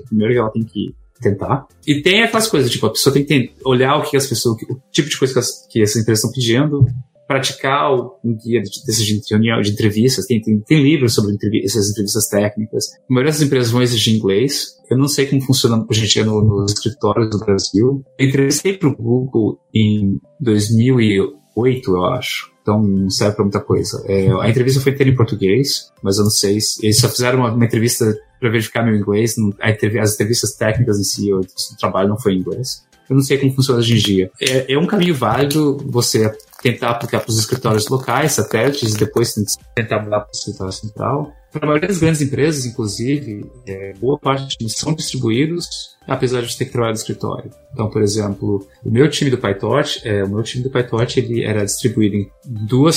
[0.08, 1.66] primeiro ela tem que tentar.
[1.86, 4.80] E tem aquelas coisas, tipo, a pessoa tem que olhar o que as pessoas, o
[4.90, 6.86] tipo de coisa que, as, que essas empresas estão pedindo,
[7.26, 10.26] praticar um guia desses de, reunião, de entrevistas.
[10.26, 11.34] Tem, tem, tem livros sobre
[11.64, 12.92] essas entrevistas técnicas.
[12.92, 14.76] A maioria das empresas vão exigir inglês.
[14.90, 18.04] Eu não sei como funciona hoje em dia no, nos escritórios do Brasil.
[18.18, 22.52] Eu entrevistei para o Google em 2008, eu acho.
[22.62, 24.02] Então não serve para muita coisa.
[24.06, 27.40] É, a entrevista foi inteira em português, mas eu não sei se eles só fizeram
[27.40, 29.34] uma, uma entrevista para verificar meu inglês.
[29.36, 31.42] Não, as entrevistas técnicas em si, o
[31.78, 32.82] trabalho não foi em inglês.
[33.08, 34.30] Eu não sei como funciona hoje em dia.
[34.40, 36.32] É, é um caminho válido você
[36.64, 39.34] tentar aplicar para os escritórios locais, satélites, e depois
[39.74, 41.30] tentar mudar para o escritório central.
[41.52, 46.66] Para a maioria das grandes empresas, inclusive, é, boa parte são distribuídos, apesar de ter
[46.66, 47.50] que trabalhar no escritório.
[47.72, 51.42] Então, por exemplo, o meu time do PyTorch, é, o meu time do PyTorch, ele
[51.42, 52.96] era distribuído em duas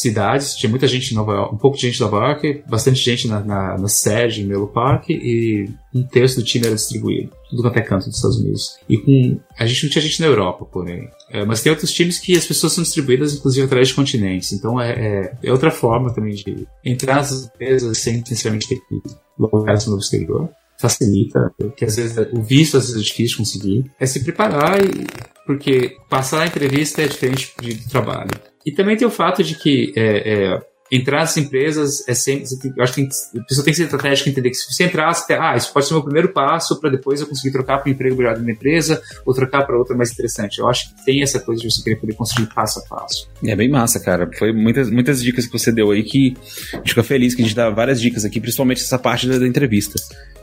[0.00, 3.00] cidades, tinha muita gente em Nova York, um pouco de gente em Nova York, bastante
[3.00, 7.32] gente na, na, na sede em Melo Park e um terço do time era distribuído,
[7.48, 8.78] tudo quanto é canto dos Estados Unidos.
[8.88, 11.08] E com, a gente não tinha gente na Europa, porém.
[11.30, 14.52] É, mas tem outros times que as pessoas são distribuídas, inclusive, através de continentes.
[14.52, 19.00] Então é, é, é outra forma também de entrar nas empresas sem necessariamente ter que
[19.38, 20.48] logar-se no exterior.
[20.80, 23.90] Facilita, porque às vezes o visto às vezes é difícil de conseguir.
[23.98, 25.06] É se preparar, e,
[25.46, 28.30] porque passar a entrevista é diferente do trabalho.
[28.64, 32.44] E também tem o fato de que é, é, entrar nas empresas é sempre.
[32.76, 35.26] Eu acho que a pessoa tem que ser estratégica entender que se você entrar, você
[35.26, 37.90] tem, ah, isso pode ser o meu primeiro passo para depois eu conseguir trocar para
[37.90, 40.58] um emprego melhor numa empresa ou trocar para outra mais interessante.
[40.58, 43.28] Eu acho que tem essa coisa de você querer poder construir passo a passo.
[43.44, 44.28] É bem massa, cara.
[44.38, 46.36] Foi muitas, muitas dicas que você deu aí que
[46.72, 49.38] a gente fica feliz que a gente dá várias dicas aqui, principalmente essa parte da,
[49.38, 49.98] da entrevista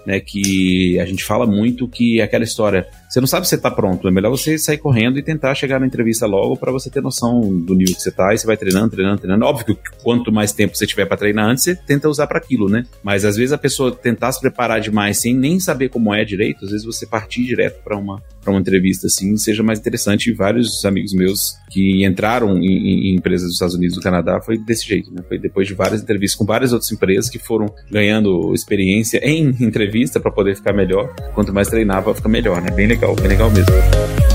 [0.05, 0.19] né?
[0.19, 3.71] Que a gente fala muito que é aquela história, você não sabe se você tá
[3.71, 7.01] pronto, é melhor você sair correndo e tentar chegar na entrevista logo para você ter
[7.01, 9.45] noção do nível que você tá e você vai treinando, treinando, treinando.
[9.45, 12.69] Óbvio que quanto mais tempo você tiver para treinar antes, você tenta usar para aquilo,
[12.69, 12.85] né?
[13.01, 16.65] Mas às vezes a pessoa tentar se preparar demais sem nem saber como é direito,
[16.65, 20.31] às vezes você partir direto para uma para uma entrevista assim seja mais interessante.
[20.31, 24.87] Vários amigos meus que entraram em, em, empresas dos Estados Unidos do Canadá foi desse
[24.87, 25.23] jeito, né?
[25.27, 30.19] Foi depois de várias entrevistas com várias outras empresas que foram ganhando experiência em entrevista
[30.19, 31.13] para poder ficar melhor.
[31.33, 32.69] Quanto mais treinava, fica melhor, né?
[32.71, 34.34] Bem legal, bem legal mesmo.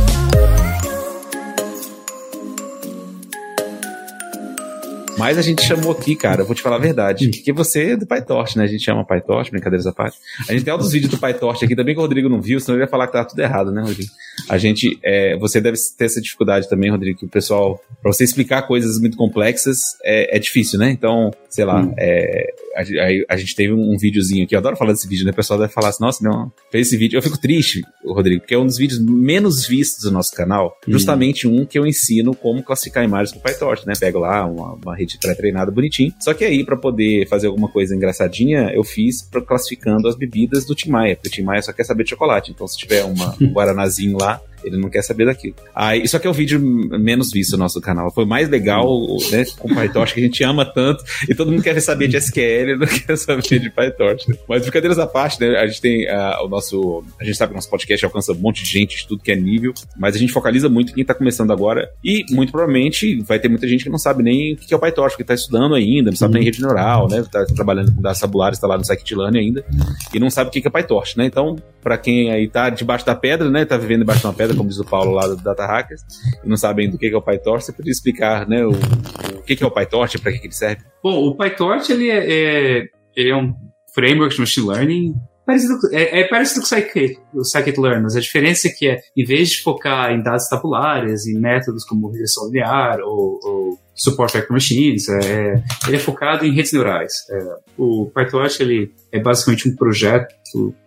[5.20, 7.28] Mas a gente chamou aqui, cara, eu vou te falar a verdade.
[7.28, 7.30] Hum.
[7.30, 8.64] Porque você é do PyTorch, né?
[8.64, 10.16] A gente chama PyTorch, brincadeiras à parte.
[10.48, 12.76] A gente tem outros vídeos do PyTorch aqui também que o Rodrigo não viu, senão
[12.76, 14.10] ele ia falar que tá tudo errado, né, Rodrigo?
[14.48, 18.24] A gente, é, você deve ter essa dificuldade também, Rodrigo, que o pessoal, para você
[18.24, 20.90] explicar coisas muito complexas, é, é, difícil, né?
[20.90, 21.92] Então, sei lá, hum.
[21.98, 25.32] é, a, a, gente teve um, videozinho aqui, eu adoro falar desse vídeo, né?
[25.32, 27.16] O pessoal deve falar assim, nossa, não, fez esse vídeo.
[27.16, 30.92] Eu fico triste, Rodrigo, porque é um dos vídeos menos vistos do nosso canal, hum.
[30.92, 33.94] justamente um que eu ensino como classificar imagens com PyTorch, né?
[33.98, 36.12] Pego lá uma, uma rede pré-treinada bonitinho.
[36.20, 40.74] Só que aí, para poder fazer alguma coisa engraçadinha, eu fiz classificando as bebidas do
[40.74, 42.52] Tim Maia, porque o Tim Maia só quer saber de chocolate.
[42.52, 45.54] Então, se tiver uma, um guaranazinho lá, ele não quer saber daquilo.
[45.74, 48.12] Aí, isso aqui é o vídeo menos visto do nosso canal.
[48.12, 48.86] Foi mais legal,
[49.30, 52.76] né, com PyTorch, que a gente ama tanto, e todo mundo quer saber de SQL,
[52.78, 54.26] não quer saber de PyTorch.
[54.48, 57.54] Mas brincadeiras à parte, né, a gente tem uh, o nosso, a gente sabe que
[57.54, 60.18] o nosso podcast alcança um monte de gente de tudo que é nível, mas a
[60.18, 63.84] gente focaliza muito em quem tá começando agora, e muito provavelmente vai ter muita gente
[63.84, 66.34] que não sabe nem o que é o PyTorch, que tá estudando ainda, não sabe
[66.34, 69.64] nem rede neural, né, tá trabalhando com dados tabulares, tá lá no scikit-learn ainda,
[70.12, 73.14] e não sabe o que é PyTorch, né, então, para quem aí tá debaixo da
[73.14, 75.66] pedra, né, tá vivendo debaixo de uma pedra, como diz o Paulo lá do Data
[75.66, 76.02] Hackers
[76.44, 79.62] e não sabem do que é o PyTorch, você podia explicar né, o, o que
[79.62, 80.82] é o PyTorch, para que ele serve?
[81.02, 82.84] Bom, o PyTorch ele é, é,
[83.16, 83.54] ele é um
[83.94, 85.14] framework de machine learning
[85.50, 89.50] parecido, é, é parecido com o scikit-learn, mas a diferença é que é, em vez
[89.50, 95.08] de focar em dados tabulares, em métodos como regressão linear ou, ou support vector machines,
[95.08, 97.12] é, ele é focado em redes neurais.
[97.30, 100.34] É, o PyTorch ele é basicamente um projeto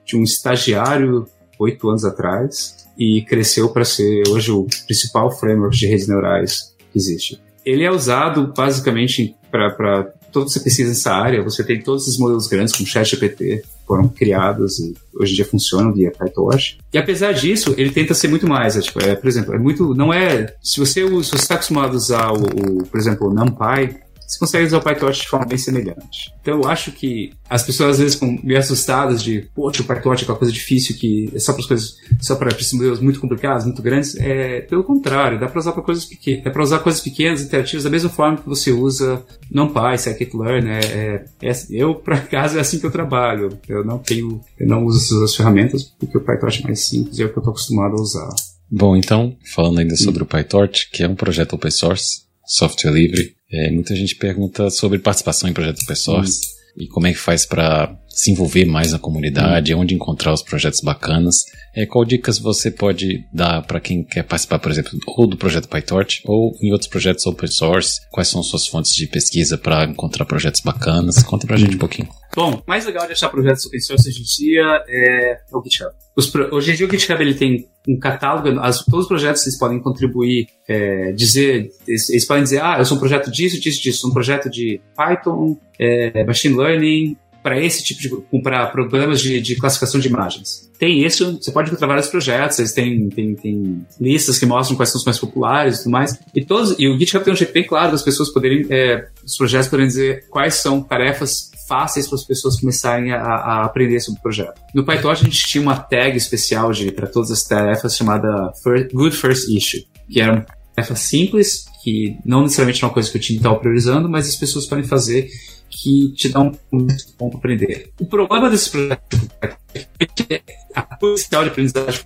[0.05, 1.25] de um estagiário
[1.59, 6.97] oito anos atrás e cresceu para ser hoje o principal framework de redes neurais que
[6.97, 7.41] existe.
[7.65, 12.47] Ele é usado basicamente para toda você pesquisa nessa área, você tem todos esses modelos
[12.47, 16.79] grandes como ChatGPT, foram criados e hoje em dia funcionam via PyTorch.
[16.91, 18.75] E apesar disso, ele tenta ser muito mais.
[18.75, 20.55] É, tipo, é, por exemplo, é muito, não é.
[20.61, 21.03] Se você
[21.35, 23.97] está acostumado a usar o, o, por exemplo, o NumPy,
[24.33, 26.33] você consegue usar o PyTorch de forma bem semelhante.
[26.41, 30.21] Então eu acho que as pessoas às vezes ficam meio assustadas de, poxa, o PyTorch
[30.21, 33.81] é aquela coisa difícil que é só para coisas, só para modelos muito complicados, muito
[33.81, 34.15] grandes.
[34.15, 37.83] É, pelo contrário, dá para usar para coisas pequenas, dá para usar coisas pequenas, interativas,
[37.83, 40.69] da mesma forma que você usa NumPy, scikit-learn.
[40.69, 43.57] É, é, é, eu, por acaso, é assim que eu trabalho.
[43.67, 47.23] Eu não tenho, eu não uso essas ferramentas porque o PyTorch é mais simples e
[47.23, 48.29] é o que eu estou acostumado a usar.
[48.71, 53.35] Bom, então, falando ainda sobre o PyTorch, que é um projeto open source, software livre,
[53.53, 56.83] é, muita gente pergunta sobre participação em projetos open source hum.
[56.83, 59.79] e como é que faz para se envolver mais na comunidade, hum.
[59.79, 61.45] onde encontrar os projetos bacanas.
[61.75, 65.67] É, qual dicas você pode dar para quem quer participar, por exemplo, ou do projeto
[65.67, 67.99] PyTorch ou em outros projetos open source?
[68.11, 71.23] Quais são suas fontes de pesquisa para encontrar projetos bacanas?
[71.23, 72.07] Conta pra gente um pouquinho.
[72.35, 75.91] Bom, mais legal de achar projetos open source hoje em dia é o GitHub.
[76.31, 76.55] Pro...
[76.55, 79.81] Hoje em dia o GitHub ele tem um catálogo, as, todos os projetos eles podem
[79.81, 84.07] contribuir, é, dizer, eles, eles, podem dizer, ah, eu sou um projeto disso, disso, disso,
[84.07, 89.55] um projeto de Python, é, Machine Learning, para esse tipo de para problemas de, de,
[89.57, 90.71] classificação de imagens.
[90.79, 94.89] Tem isso, você pode encontrar vários projetos, eles têm, têm, têm listas que mostram quais
[94.89, 96.17] são os mais populares e tudo mais.
[96.33, 99.67] E todos e o GitHub tem um bem claro das pessoas poderem, é, os projetos
[99.67, 104.23] poderem dizer quais são tarefas fáceis para as pessoas começarem a, a, aprender sobre o
[104.23, 104.61] projeto.
[104.73, 109.15] No PyTorch a gente tinha uma tag especial para todas as tarefas chamada First, Good
[109.15, 113.19] First Issue, que era uma tarefa simples, que não necessariamente é uma coisa que o
[113.19, 115.29] time estava priorizando, mas as pessoas podem fazer
[115.69, 117.91] que te dá um muito bom para aprender.
[117.99, 120.41] O problema desse projeto é que
[120.73, 122.01] a potencial de aprendizagem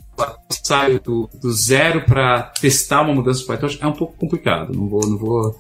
[0.63, 4.74] sai do, do zero para testar uma mudança do PyTorch é um pouco complicado.
[4.74, 5.60] Não vou, não vou,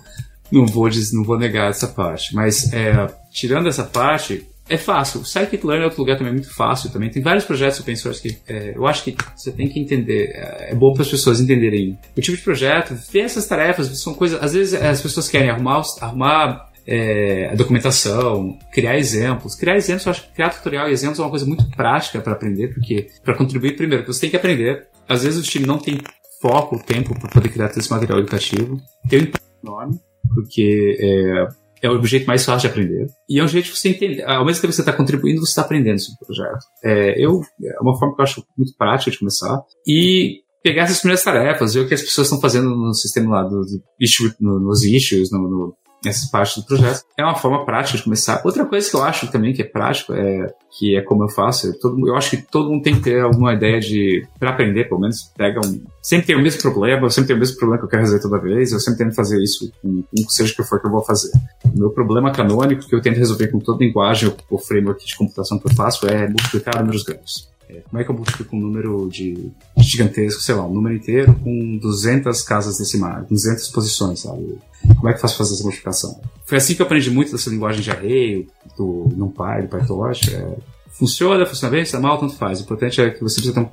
[0.51, 2.33] não vou, não vou negar essa parte.
[2.33, 5.23] Mas é, tirando essa parte, é fácil.
[5.23, 6.89] Scikit-Learn é outro lugar também muito fácil.
[6.89, 10.31] Também tem vários projetos open source que é, eu acho que você tem que entender.
[10.33, 13.87] É, é bom para as pessoas entenderem o tipo de projeto, ver essas tarefas.
[13.99, 14.41] São coisas.
[14.41, 19.55] Às vezes as pessoas querem arrumar, arrumar é, a documentação, criar exemplos.
[19.55, 22.33] Criar exemplos, eu acho que criar tutorial e exemplos é uma coisa muito prática para
[22.33, 24.87] aprender, porque para contribuir primeiro, você tem que aprender.
[25.07, 25.99] Às vezes o time não tem
[26.41, 28.79] foco, tempo para poder criar todo esse material educativo.
[29.09, 29.99] Tem um impacto enorme,
[30.33, 31.47] porque é,
[31.81, 33.07] é o jeito mais fácil de aprender.
[33.29, 34.23] E é um jeito de você entender.
[34.23, 36.65] Ao mesmo tempo que você está contribuindo, você está aprendendo sobre o projeto.
[36.83, 39.61] É, eu, é uma forma que eu acho muito prática de começar.
[39.87, 43.43] E pegar essas primeiras tarefas, ver o que as pessoas estão fazendo no sistema lá,
[43.43, 47.03] do, do nos issues, no, no, essa parte do projeto.
[47.17, 48.41] É uma forma prática de começar.
[48.45, 51.67] Outra coisa que eu acho também que é prático é que é como eu faço.
[51.67, 54.85] Eu, todo, eu acho que todo mundo tem que ter alguma ideia de para aprender,
[54.85, 55.81] pelo menos pega um.
[56.01, 58.21] Sempre tem o mesmo problema, eu sempre tenho o mesmo problema que eu quero resolver
[58.21, 58.71] toda vez.
[58.71, 61.31] Eu sempre tento fazer isso com, com seja o que for que eu vou fazer.
[61.65, 65.59] O meu problema canônico que eu tento resolver com toda linguagem ou framework de computação
[65.59, 67.56] que eu faço é multiplicar números grandes.
[67.69, 71.33] É, como é que eu multiplico um número de gigantesco, sei lá, um número inteiro
[71.43, 74.57] com 200 casas decimais, 200 posições, sabe?
[74.95, 76.21] Como é que eu faço fazer essa multiplicação?
[76.45, 80.33] Foi assim que eu aprendi muito dessa linguagem de array, do NumPy, do PyTorch.
[80.33, 80.57] É,
[80.91, 82.59] funciona, funciona bem, está mal, tanto faz.
[82.59, 83.69] O importante é que você precisa ter um,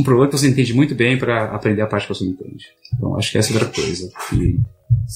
[0.00, 2.64] um problema que você entende muito bem para aprender a parte que você não entende.
[2.94, 4.60] Então, acho que essa é outra coisa que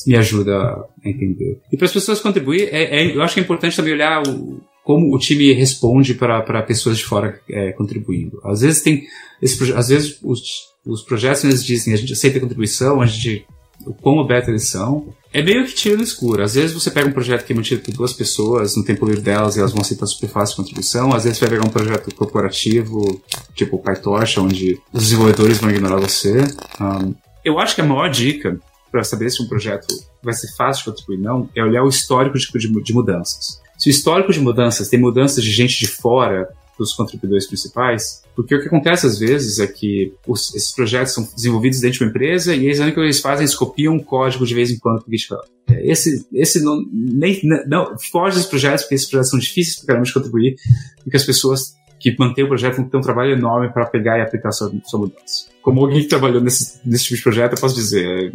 [0.06, 1.60] me ajuda a entender.
[1.72, 4.60] E para as pessoas contribuir, é, é, eu acho que é importante também olhar o,
[4.90, 8.40] como o time responde para pessoas de fora é, contribuindo.
[8.44, 9.04] Às vezes tem
[9.40, 10.42] esse, às vezes os,
[10.84, 13.46] os projetos eles dizem a gente aceita a contribuição, a gente
[13.86, 15.14] o quão aberto eles são.
[15.32, 16.42] É meio que tiro no escuro.
[16.42, 19.20] Às vezes você pega um projeto que é mantido por duas pessoas, no tempo livre
[19.20, 21.14] delas, e elas vão aceitar super fácil contribuição.
[21.14, 23.22] Às vezes você vai pegar um projeto corporativo,
[23.54, 26.40] tipo PyTorch, onde os desenvolvedores vão ignorar você.
[26.80, 28.58] Um, eu acho que a maior dica
[28.90, 29.86] para saber se um projeto
[30.20, 33.60] vai ser fácil de contribuir ou não é olhar o histórico de, de, de mudanças.
[33.80, 36.46] Se o histórico de mudanças tem mudanças de gente de fora
[36.78, 41.26] dos contribuidores principais, porque o que acontece às vezes é que os, esses projetos são
[41.34, 44.44] desenvolvidos dentro de uma empresa e eles, o que eles fazem, eles copiam um código
[44.44, 45.40] de vez em quando para o GitHub.
[45.70, 49.86] É, esse, esse não, nem, não, foge dos projetos, porque esses projetos são difíceis para
[49.86, 50.56] caramba de contribuir,
[51.02, 54.22] porque as pessoas que mantêm o projeto vão ter um trabalho enorme para pegar e
[54.22, 55.46] aplicar sua, sua mudança.
[55.62, 58.30] Como alguém que trabalhou nesse, nesse tipo de projeto, eu posso dizer,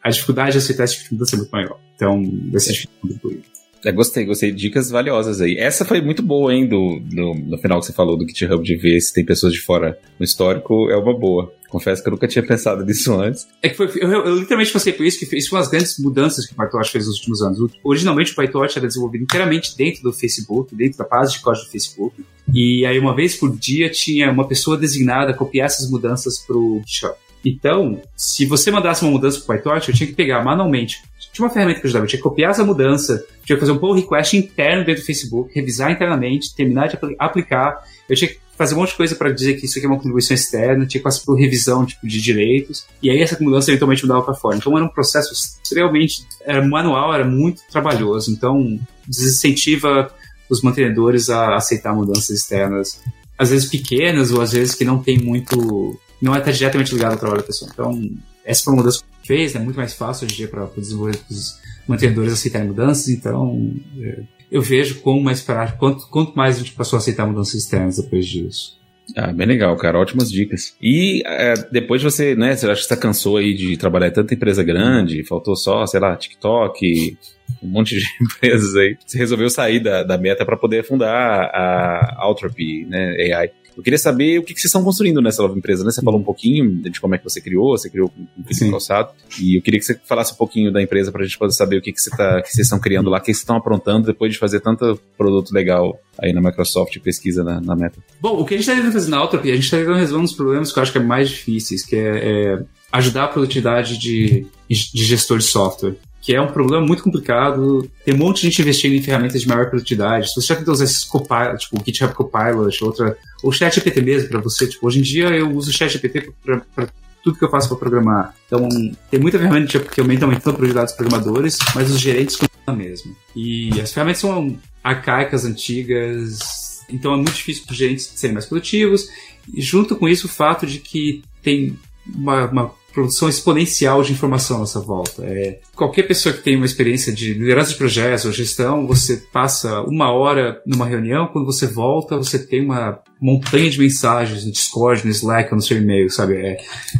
[0.00, 1.78] a dificuldade de aceitar esse tipo de mudança é muito maior.
[1.96, 2.22] Então,
[2.52, 3.55] vai ser difícil contribuir.
[3.84, 4.52] É, gostei, gostei.
[4.52, 5.56] Dicas valiosas aí.
[5.56, 8.76] Essa foi muito boa, hein, do, do, no final que você falou do GitHub, de
[8.76, 11.52] ver se tem pessoas de fora no histórico, é uma boa.
[11.68, 13.46] Confesso que eu nunca tinha pensado nisso antes.
[13.62, 15.98] É que foi, eu, eu, eu literalmente passei por isso, que foi uma das grandes
[15.98, 17.58] mudanças que o PyTorch fez nos últimos anos.
[17.84, 21.70] Originalmente o PyTorch era desenvolvido inteiramente dentro do Facebook, dentro da base de código do
[21.70, 22.24] Facebook.
[22.54, 26.56] E aí uma vez por dia tinha uma pessoa designada a copiar essas mudanças para
[26.56, 27.14] o GitHub.
[27.48, 31.04] Então, se você mandasse uma mudança para o PyTorch, eu tinha que pegar manualmente.
[31.32, 33.78] Tinha uma ferramenta que ajudava, eu tinha que copiar essa mudança, tinha que fazer um
[33.78, 37.84] pull request interno dentro do Facebook, revisar internamente, terminar de aplicar.
[38.08, 39.96] Eu tinha que fazer um monte de coisa para dizer que isso aqui é uma
[39.96, 44.02] contribuição externa, tinha que passar por revisão tipo, de direitos, e aí essa mudança eventualmente
[44.02, 44.56] mudava para fora.
[44.56, 48.32] Então era um processo extremamente era manual, era muito trabalhoso.
[48.32, 50.10] Então desincentiva
[50.50, 53.00] os mantenedores a aceitar mudanças externas,
[53.38, 57.18] às vezes pequenas ou às vezes que não tem muito não é diretamente ligado ao
[57.18, 57.70] trabalho da pessoa.
[57.72, 58.10] Então,
[58.44, 59.64] essa foi uma mudança que fez, é né?
[59.64, 65.00] muito mais fácil hoje em dia para os mantenedores aceitarem mudanças, então é, eu vejo
[65.00, 68.76] como mais prático, quanto, quanto mais a gente passou a aceitar mudanças externas depois disso.
[69.14, 69.98] Ah, bem legal, cara.
[69.98, 70.74] Ótimas dicas.
[70.82, 74.34] E é, depois você, né, você acha que você cansou aí de trabalhar em tanta
[74.34, 77.16] empresa grande, faltou só, sei lá, TikTok,
[77.62, 78.96] um monte de empresas aí.
[79.06, 83.50] Você resolveu sair da, da meta para poder fundar a Altropy, né, AI.
[83.76, 85.90] Eu queria saber o que, que vocês estão construindo nessa nova empresa, né?
[85.90, 89.10] Você falou um pouquinho de como é que você criou, você criou um Felipe Calçado.
[89.38, 91.76] E eu queria que você falasse um pouquinho da empresa para a gente poder saber
[91.76, 94.06] o que, que, você tá, que vocês estão criando lá, o que vocês estão aprontando
[94.06, 97.98] depois de fazer tanto produto legal aí na Microsoft pesquisa na, na meta.
[98.20, 100.24] Bom, o que a gente está tentando fazer na Altropy, a gente está tentando resolver
[100.24, 102.62] uns problemas que eu acho que é mais difíceis, que é, é
[102.92, 107.88] ajudar a produtividade de, de gestor de software que é um problema muito complicado.
[108.04, 110.28] Tem um monte de gente investindo em ferramentas de maior produtividade.
[110.28, 114.28] Se você já tentou usar esses Copilot, tipo o GitHub Copilot, outra, ou ChatGPT mesmo
[114.28, 116.88] para você, tipo, hoje em dia eu uso o ChatGPT para
[117.22, 118.34] tudo que eu faço para programar.
[118.44, 118.68] Então,
[119.08, 123.14] tem muita ferramenta que aumenta a produtividade dos programadores, mas os gerentes continuam mesmo.
[123.36, 128.46] E as ferramentas são arcaicas, antigas, então é muito difícil para os gerentes serem mais
[128.46, 129.08] produtivos.
[129.54, 134.56] E junto com isso, o fato de que tem uma, uma produção exponencial de informação
[134.56, 135.22] à nossa volta.
[135.22, 139.82] É, qualquer pessoa que tem uma experiência de liderança de projetos ou gestão, você passa
[139.82, 145.04] uma hora numa reunião, quando você volta, você tem uma montanha de mensagens no Discord,
[145.04, 146.36] no Slack, no seu e-mail, sabe?
[146.36, 146.56] É,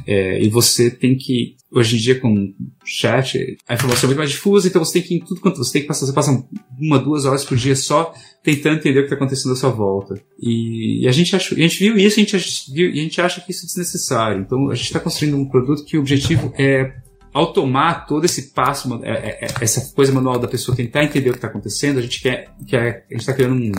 [0.06, 4.30] é, e você tem que, hoje em dia com chat, a informação é muito mais
[4.30, 6.44] difusa, então você tem que, em tudo quanto você tem que passar, você passa
[6.78, 10.14] uma, duas horas por dia só tentando entender o que está acontecendo à sua volta.
[10.40, 13.20] E, e a gente achou, a gente viu isso, a gente viu, e a gente
[13.20, 14.40] acha que isso é desnecessário.
[14.40, 16.94] Então a gente está construindo um produto que o objetivo é
[17.36, 21.32] automar todo esse passo, é, é, é, essa coisa manual da pessoa tentar entender o
[21.32, 21.98] que está acontecendo.
[21.98, 23.72] A gente quer, quer a gente está criando um,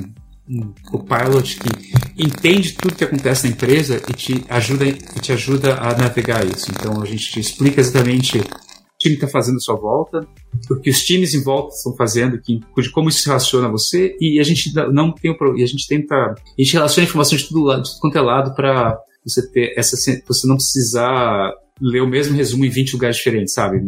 [0.50, 5.76] um copilot que entende tudo que acontece na empresa e te ajuda, e te ajuda
[5.76, 6.72] a navegar isso.
[6.72, 10.28] Então a gente te explica exatamente o time está fazendo à sua volta,
[10.72, 13.72] o que os times em volta estão fazendo, que, de como isso se relaciona a
[13.72, 17.38] você, e a gente não tem e a gente tenta, a gente relaciona a informação
[17.38, 22.02] de tudo, de tudo quanto é lado para você ter essa, você não precisar ler
[22.02, 23.80] o mesmo resumo em 20 lugares diferentes, sabe?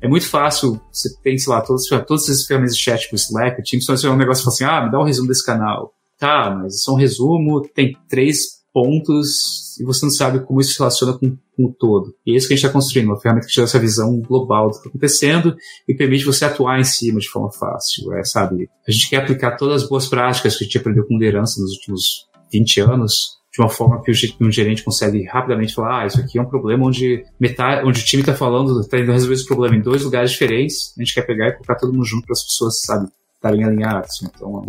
[0.00, 3.60] É muito fácil, você tem, sei lá, todas, todas essas ferramentas de chat, tipo Slack,
[3.60, 5.44] o Teams, então, é um negócio e fala assim, ah, me dá um resumo desse
[5.44, 5.92] canal.
[6.18, 10.72] Tá, mas isso é um resumo, tem três pontos e você não sabe como isso
[10.72, 12.12] se relaciona com, com o todo.
[12.26, 14.20] E é isso que a gente está construindo, uma ferramenta que te dá essa visão
[14.20, 15.56] global do que está acontecendo
[15.88, 18.68] e permite você atuar em cima de forma fácil, é, sabe?
[18.86, 21.72] A gente quer aplicar todas as boas práticas que a gente aprendeu com liderança nos
[21.74, 26.38] últimos 20 anos de uma forma que um gerente consegue rapidamente falar, ah, isso aqui
[26.38, 29.76] é um problema onde metade, onde o time está falando, está indo resolver esse problema
[29.76, 32.42] em dois lugares diferentes, a gente quer pegar e colocar todo mundo junto para as
[32.42, 34.10] pessoas, sabe, estarem alinhadas.
[34.24, 34.66] Então,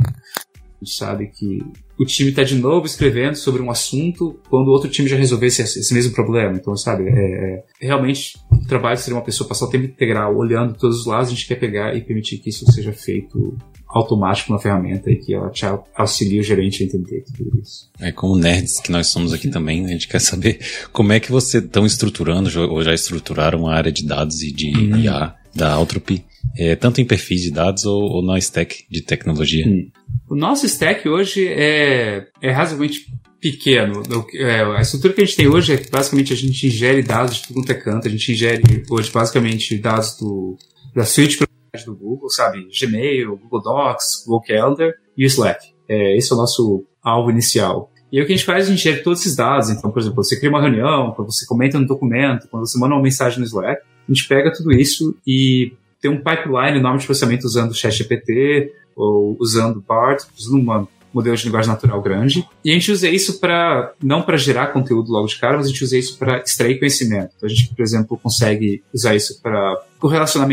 [0.85, 1.59] a gente sabe que
[1.99, 5.47] o time está de novo escrevendo sobre um assunto quando o outro time já resolveu
[5.47, 6.55] esse, esse mesmo problema.
[6.55, 10.77] Então, sabe, é, é, realmente o trabalho seria uma pessoa passar o tempo integral olhando
[10.77, 14.59] todos os lados, a gente quer pegar e permitir que isso seja feito automático na
[14.59, 17.89] ferramenta e que ela te auxilie o gerente a entender tudo isso.
[17.99, 20.59] É como nerds que nós somos aqui também, a gente quer saber
[20.91, 24.75] como é que você estão estruturando ou já estruturaram a área de dados e de
[24.75, 24.97] uhum.
[24.97, 26.25] IA da Altropy,
[26.57, 29.65] é, tanto em perfis de dados ou, ou na stack de tecnologia.
[29.65, 29.89] Uhum.
[30.29, 33.05] O nosso stack hoje é, é razoavelmente
[33.39, 34.01] pequeno.
[34.33, 37.35] É, a estrutura que a gente tem hoje é que basicamente a gente ingere dados
[37.35, 38.07] de tudo quanto é canto.
[38.07, 40.57] A gente ingere hoje basicamente dados do,
[40.95, 41.37] da suite
[41.83, 42.67] do Google, sabe?
[42.79, 45.73] Gmail, Google Docs, Google Calendar e o Slack.
[45.89, 47.91] É, esse é o nosso alvo inicial.
[48.11, 49.69] E aí o que a gente faz, a gente ingere todos esses dados.
[49.69, 52.93] Então, por exemplo, você cria uma reunião, quando você comenta no documento, quando você manda
[52.93, 57.05] uma mensagem no Slack, a gente pega tudo isso e tem um pipeline enorme de
[57.05, 62.45] processamento usando o ChatGPT, ou usando BART, usando um modelo de linguagem natural grande.
[62.63, 65.69] E a gente usa isso para não para gerar conteúdo logo de cara, mas a
[65.69, 67.31] gente usa isso para extrair conhecimento.
[67.37, 70.49] Então a gente, por exemplo, consegue usar isso para correlacionar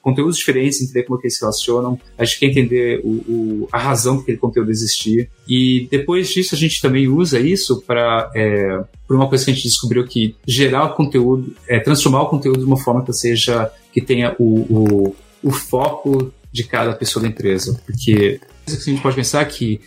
[0.00, 1.98] conteúdos diferentes, entender como que eles se relacionam.
[2.16, 5.28] A gente quer entender o, o, a razão que aquele conteúdo existir.
[5.48, 9.64] E depois disso a gente também usa isso para é, uma coisa que a gente
[9.64, 14.00] descobriu que gerar o conteúdo, é, transformar o conteúdo de uma forma que seja que
[14.00, 17.80] tenha o, o, o foco de cada pessoa da empresa.
[17.84, 19.80] Porque a gente pode pensar que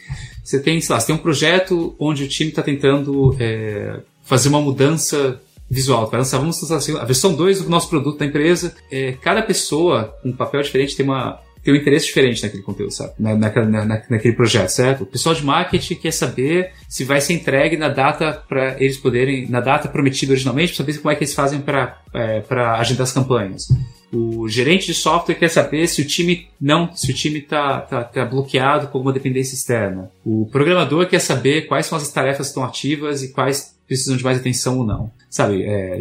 [0.43, 4.49] você tem, sei lá, você tem um projeto onde o time está tentando é, fazer
[4.49, 6.09] uma mudança visual.
[6.09, 8.75] Vai lançar, vamos lançar assim, a versão 2 do nosso produto da empresa.
[8.91, 12.93] É, cada pessoa com um papel diferente tem uma tem um interesse diferente naquele conteúdo,
[12.93, 13.11] sabe?
[13.19, 15.03] Na, na, na, naquele projeto, certo?
[15.03, 19.49] O pessoal de marketing quer saber se vai ser entregue na data para eles poderem,
[19.49, 22.41] na data prometida originalmente, para saber como é que eles fazem para é,
[22.77, 23.67] agendar as campanhas.
[24.13, 28.01] O gerente de software quer saber se o time não, se o time está tá,
[28.01, 30.09] tá bloqueado com alguma dependência externa.
[30.23, 34.23] O programador quer saber quais são as tarefas que estão ativas e quais precisam de
[34.23, 35.11] mais atenção ou não.
[35.29, 35.63] Sabe?
[35.63, 35.99] É,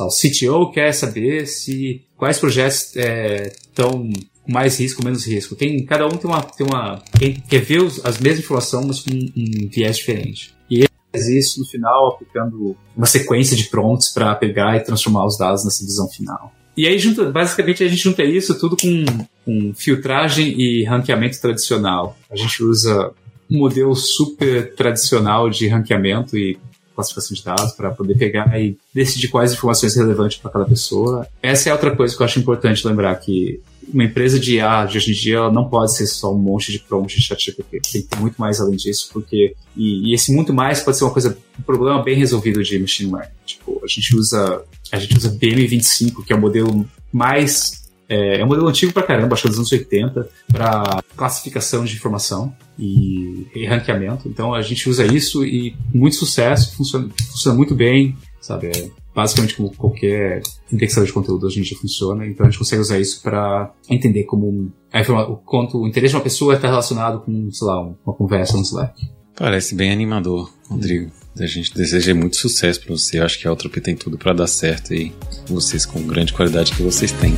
[0.00, 5.54] o CTO quer saber se quais projetos estão é, mais risco menos risco.
[5.54, 7.02] Tem, cada um tem uma, tem uma
[7.48, 10.54] quer ver as mesmas informações, mas com um, um viés diferente.
[10.70, 15.64] E isso no final aplicando uma sequência de prompts para pegar e transformar os dados
[15.64, 16.52] nessa visão final.
[16.76, 19.04] E aí, junta, basicamente, a gente junta isso tudo com,
[19.44, 22.16] com filtragem e ranqueamento tradicional.
[22.30, 23.12] A gente usa
[23.50, 26.56] um modelo super tradicional de ranqueamento e
[26.94, 31.26] classificação de dados para poder pegar e decidir quais informações relevantes para cada pessoa.
[31.42, 33.60] Essa é outra coisa que eu acho importante lembrar que
[33.92, 36.72] uma empresa de IA de hoje em dia ela não pode ser só um monte
[36.72, 37.80] de prompt de chat GPT.
[37.80, 39.54] Tem que ter muito mais além disso, porque.
[39.76, 43.12] E, e, esse muito mais pode ser uma coisa, um problema bem resolvido de machine
[43.12, 43.32] learning.
[43.46, 44.62] Tipo, a gente usa.
[44.90, 47.88] A gente usa BM25, que é o modelo mais.
[48.08, 51.84] É, é um modelo antigo pra caramba, acho que é dos anos 80, para classificação
[51.84, 54.28] de informação e, e ranqueamento.
[54.28, 58.68] Então a gente usa isso e muito sucesso, funciona, funciona muito bem, sabe?
[58.68, 62.80] É, basicamente como qualquer indexador de conteúdo hoje em dia funciona, então a gente consegue
[62.80, 67.22] usar isso para entender como a o quanto o interesse de uma pessoa está relacionado
[67.22, 69.10] com, sei lá, uma conversa no Slack.
[69.34, 71.10] Parece bem animador, Rodrigo.
[71.36, 73.18] A gente deseja muito sucesso para você.
[73.18, 75.12] Eu acho que a Utopia tem tudo para dar certo e
[75.48, 77.34] vocês com grande qualidade que vocês têm.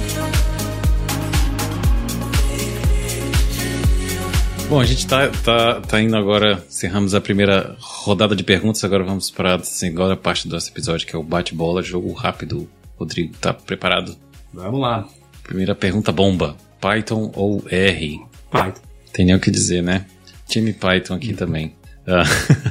[4.71, 9.03] Bom, a gente tá, tá, tá indo agora, encerramos a primeira rodada de perguntas, agora
[9.03, 12.71] vamos para a segunda parte do nosso episódio, que é o bate-bola, jogo rápido.
[12.97, 14.17] Rodrigo, tá preparado?
[14.55, 15.09] Vamos lá.
[15.43, 18.21] Primeira pergunta bomba, Python ou R?
[18.49, 18.81] Python.
[19.13, 20.07] Tem nem o que dizer, né?
[20.47, 21.75] Time Python aqui também.
[22.07, 22.25] Ah.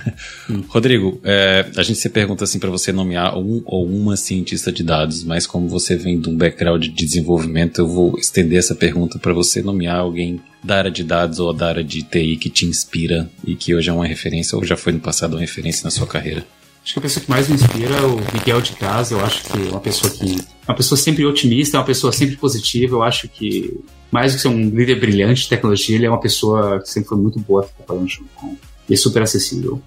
[0.68, 4.84] Rodrigo, é, a gente se pergunta assim para você nomear um ou uma cientista de
[4.84, 9.20] dados, mas como você vem de um background de desenvolvimento, eu vou estender essa pergunta
[9.20, 12.66] para você nomear alguém da área de dados ou da área de TI que te
[12.66, 15.92] inspira e que hoje é uma referência ou já foi no passado uma referência na
[15.92, 16.46] sua carreira.
[16.84, 19.14] Acho que a pessoa que mais me inspira é o Miguel de Casa.
[19.14, 20.38] Eu acho que é uma pessoa que.
[20.68, 22.96] Uma pessoa sempre otimista, é uma pessoa sempre positiva.
[22.96, 23.80] Eu acho que,
[24.12, 27.10] mais do que ser um líder brilhante de tecnologia, ele é uma pessoa que sempre
[27.10, 28.56] foi muito boa trabalhando junto com
[28.90, 29.82] e super acessível.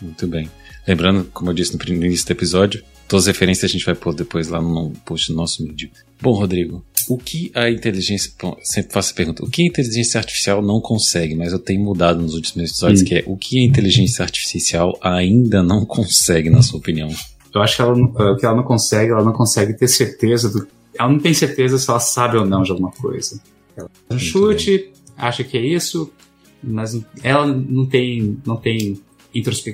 [0.00, 0.48] Muito bem.
[0.86, 4.14] Lembrando, como eu disse no início do episódio, todas as referências a gente vai pôr
[4.14, 5.90] depois lá no post do nosso vídeo.
[6.20, 8.32] Bom, Rodrigo, o que a inteligência.
[8.40, 11.34] Bom, sempre faço a pergunta: o que a inteligência artificial não consegue?
[11.34, 13.04] Mas eu tenho mudado nos últimos episódios, hum.
[13.04, 17.08] que é o que a inteligência artificial ainda não consegue, na sua opinião?
[17.54, 20.66] Eu acho que ela, o que ela não consegue, ela não consegue ter certeza do.
[20.98, 23.40] Ela não tem certeza se ela sabe ou não de alguma coisa.
[23.76, 24.92] Ela um chute, bem.
[25.16, 26.10] acha que é isso,
[26.62, 29.00] mas ela não tem, não tem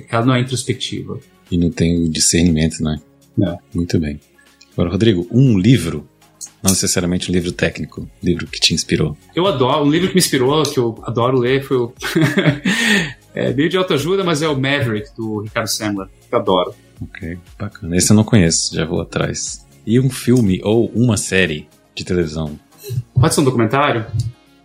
[0.09, 1.19] ela não é introspectiva.
[1.49, 2.99] E não tem o discernimento, né?
[3.37, 3.57] Não.
[3.73, 4.19] Muito bem.
[4.73, 6.07] Agora, Rodrigo, um livro,
[6.61, 9.15] não necessariamente um livro técnico, um livro que te inspirou.
[9.35, 11.93] Eu adoro, um livro que me inspirou, que eu adoro ler, foi o.
[13.33, 16.75] é meio de autoajuda, mas é o Maverick, do Ricardo Sandler, que eu adoro.
[17.01, 17.95] Ok, bacana.
[17.95, 19.65] Esse eu não conheço, já vou atrás.
[19.85, 22.57] E um filme ou uma série de televisão?
[23.13, 24.05] Pode ser um documentário?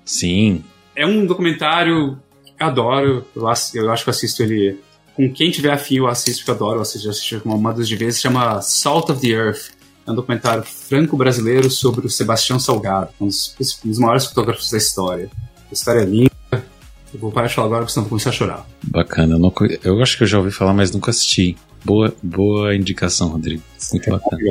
[0.05, 0.65] Sim,
[0.99, 3.25] é um documentário que eu adoro.
[3.35, 4.81] Eu, eu acho que eu assisto ele.
[5.15, 6.79] Com quem tiver afim, eu assisto, que eu adoro.
[6.79, 8.21] Eu assisto, assisto uma das de vezes.
[8.21, 9.71] Chama Salt of the Earth.
[10.07, 14.79] É um documentário franco-brasileiro sobre o Sebastião Salgado, um dos, um dos maiores fotógrafos da
[14.79, 15.31] história.
[15.71, 16.31] A história é linda.
[16.51, 18.67] Eu vou parar de falar agora, porque senão vou começar a chorar.
[18.85, 19.35] Bacana.
[19.35, 19.53] Eu, não,
[19.85, 21.57] eu acho que eu já ouvi falar, mas nunca assisti.
[21.85, 23.63] Boa, boa indicação, Rodrigo.
[23.93, 24.43] Muito é bacana.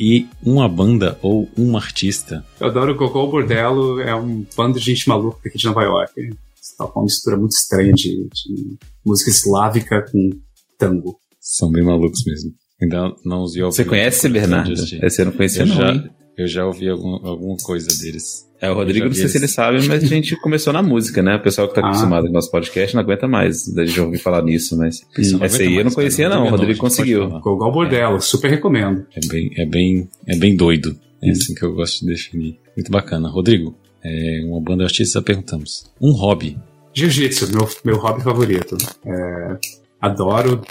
[0.00, 2.44] E uma banda ou um artista.
[2.60, 6.30] Eu adoro o Gogol Bordello, é um bando de gente maluca aqui de Nova York.
[6.76, 10.30] Tá uma mistura muito estranha de, de música eslávica com
[10.78, 11.18] tango.
[11.40, 12.52] São bem malucos mesmo.
[12.80, 14.72] Ainda não os vi Você conhece, Bernardo?
[14.72, 15.74] Esse eu não conhecia, eu não.
[15.74, 18.47] Já, eu já ouvi algum, alguma coisa deles.
[18.60, 21.36] É, o Rodrigo, não sei se ele sabe, mas a gente começou na música, né?
[21.36, 21.88] O pessoal que tá ah.
[21.88, 25.06] acostumado com o nosso podcast não aguenta mais da gente ouvir falar nisso, mas
[25.40, 26.46] essa aí eu não conhecia, não.
[26.46, 27.24] O Rodrigo conseguiu.
[27.24, 29.06] Igual Bordello, super recomendo.
[29.14, 30.96] É bem, é bem, é bem doido.
[31.22, 32.58] É assim que eu gosto de definir.
[32.76, 33.28] Muito bacana.
[33.28, 35.90] Rodrigo, é uma banda de artistas, perguntamos.
[36.00, 36.58] Um hobby.
[36.94, 38.76] Jiu-jitsu, meu, meu hobby favorito.
[39.06, 39.56] É,
[40.00, 40.62] adoro.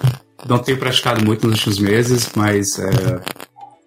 [0.47, 3.21] Não tenho praticado muito nos últimos meses, mas é,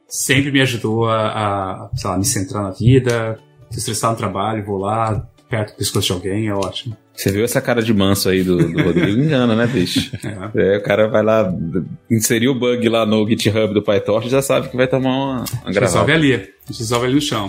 [0.09, 3.39] sempre me ajudou a, a lá, me centrar na vida,
[3.71, 6.97] se estressar no trabalho, vou lá, perto do pescoço de alguém, é ótimo.
[7.13, 9.21] Você viu essa cara de manso aí do, do Rodrigo?
[9.21, 10.11] Engana, né, bicho?
[10.55, 10.75] É.
[10.75, 10.79] é.
[10.79, 11.53] o cara vai lá,
[12.11, 15.73] inserir o bug lá no GitHub do PyTorch já sabe que vai tomar uma, uma
[15.73, 15.81] gravata.
[15.81, 17.47] Resolve ali, resolve ali no chão.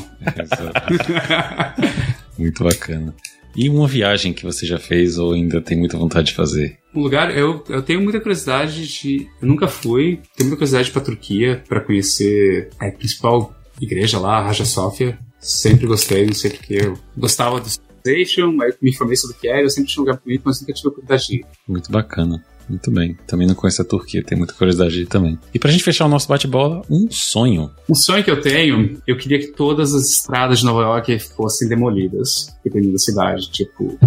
[2.37, 3.15] Muito bacana.
[3.55, 6.77] E uma viagem que você já fez ou ainda tem muita vontade de fazer?
[6.95, 9.27] Um lugar, eu, eu tenho muita curiosidade de.
[9.41, 14.65] Eu nunca fui, tenho muita curiosidade para Turquia, para conhecer a principal igreja lá, Raja
[14.65, 15.17] Sofia.
[15.41, 19.47] Sempre gostei, não sei porque eu gostava do Civilization, aí me informei sobre o que
[19.47, 21.45] era, eu sempre tinha um lugar bonito, mas nunca tive a oportunidade de ir.
[21.67, 22.43] Muito bacana.
[22.69, 23.17] Muito bem.
[23.27, 25.37] Também não conheço a Turquia, tenho muita curiosidade de ir também.
[25.53, 27.69] E pra gente fechar o nosso bate-bola, um sonho.
[27.89, 31.67] Um sonho que eu tenho, eu queria que todas as estradas de Nova York fossem
[31.67, 33.51] demolidas, dependendo da cidade.
[33.51, 33.99] Tipo,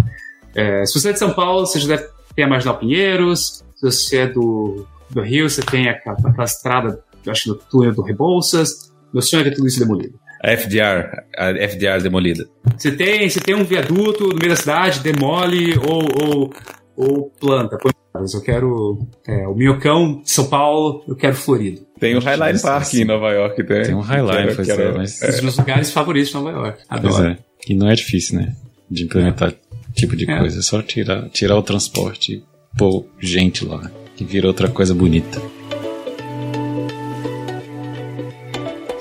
[0.55, 3.63] é, se você é de São Paulo, você já deve ter a Marginal Pinheiros.
[3.75, 7.93] Se você é do do Rio, você tem aquela, aquela estrada, eu acho, do túnel
[7.93, 8.91] do Rebouças.
[9.13, 10.19] Meu sonho é ver tudo isso demolido.
[10.45, 12.47] A FDR, a FDR demolida.
[12.77, 16.53] Você tem, você tem um viaduto no meio da cidade, demole ou, ou,
[16.95, 17.79] ou planta.
[18.13, 21.81] Eu quero é, o Minhocão de São Paulo, eu quero Florido.
[21.99, 23.01] Tem o Highline Park assim.
[23.01, 23.63] em Nova York.
[23.63, 25.19] Tem, tem um Highline, pois é, mas...
[25.19, 25.25] É.
[25.25, 26.83] Um dos meus lugares favoritos de Nova York.
[26.89, 27.13] Adoro.
[27.15, 27.37] Pois é.
[27.67, 28.55] E não é difícil, né?
[28.89, 29.55] De implementar é.
[29.95, 30.37] tipo de é.
[30.37, 30.59] coisa.
[30.59, 33.89] É só tirar, tirar o transporte e pôr gente lá.
[34.15, 35.41] Que vira outra coisa bonita.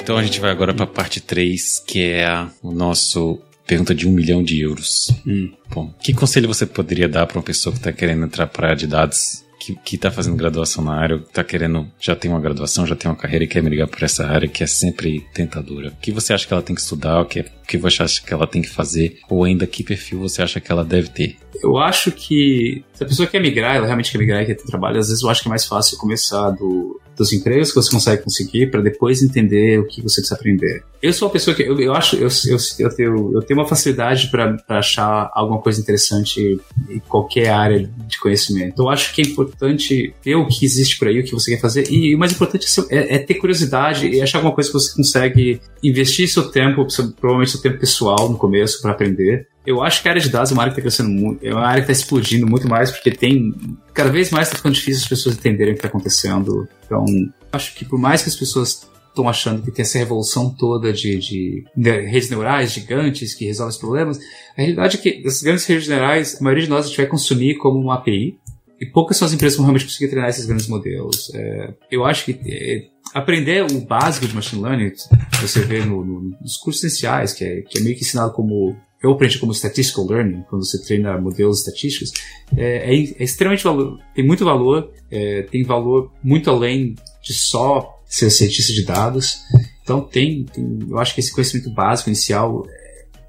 [0.05, 4.07] Então a gente vai agora para a parte 3, que é o nosso pergunta de
[4.07, 5.11] um milhão de euros.
[5.27, 5.51] Hum.
[5.71, 8.71] Bom, que conselho você poderia dar para uma pessoa que está querendo entrar para a
[8.73, 12.31] área de dados que, que tá fazendo graduação na área, que tá querendo, já tem
[12.31, 15.27] uma graduação, já tem uma carreira e quer brigar por essa área que é sempre
[15.33, 15.89] tentadora.
[15.89, 17.23] O que você acha que ela tem que estudar?
[17.23, 19.19] O que, o que você acha que ela tem que fazer?
[19.29, 21.37] Ou ainda que perfil você acha que ela deve ter?
[21.63, 24.65] Eu acho que se a pessoa quer migrar, ela realmente quer migrar e quer ter
[24.65, 27.91] trabalho, às vezes eu acho que é mais fácil começar do, dos empregos que você
[27.91, 30.83] consegue conseguir para depois entender o que você precisa aprender.
[31.03, 33.69] Eu sou uma pessoa que eu, eu acho eu, eu, eu, tenho, eu tenho uma
[33.69, 36.59] facilidade para achar alguma coisa interessante
[36.89, 38.81] em qualquer área de conhecimento.
[38.81, 41.61] Eu acho que é importante ver o que existe por aí, o que você quer
[41.61, 44.95] fazer e o mais importante é, é ter curiosidade e achar alguma coisa que você
[44.95, 46.87] consegue investir seu tempo,
[47.21, 50.55] provavelmente tempo pessoal no começo para aprender eu acho que a área de dados é
[50.55, 53.11] uma área que está crescendo muito, é uma área que está explodindo muito mais, porque
[53.11, 53.55] tem.
[53.95, 56.69] Cada vez mais está ficando difícil as pessoas entenderem o que está acontecendo.
[56.85, 57.05] Então,
[57.51, 61.17] acho que por mais que as pessoas estão achando que tem essa revolução toda de,
[61.19, 65.65] de, de, redes neurais gigantes que resolvem os problemas, a realidade é que essas grandes
[65.65, 68.39] redes neurais, a maioria de nós a gente vai consumir como uma API,
[68.81, 71.31] e poucas são as empresas que vão realmente conseguir treinar esses grandes modelos.
[71.35, 74.93] É, eu acho que é, aprender o básico de machine learning,
[75.41, 78.77] você vê no, no, nos cursos essenciais, que é, que é meio que ensinado como
[79.03, 82.13] eu aprendi como statistical learning, quando você treina modelos estatísticos,
[82.57, 88.01] é, é, é extremamente valor, tem muito valor, é, tem valor muito além de só
[88.07, 89.41] ser cientista de dados.
[89.83, 92.67] Então tem, tem, eu acho que esse conhecimento básico inicial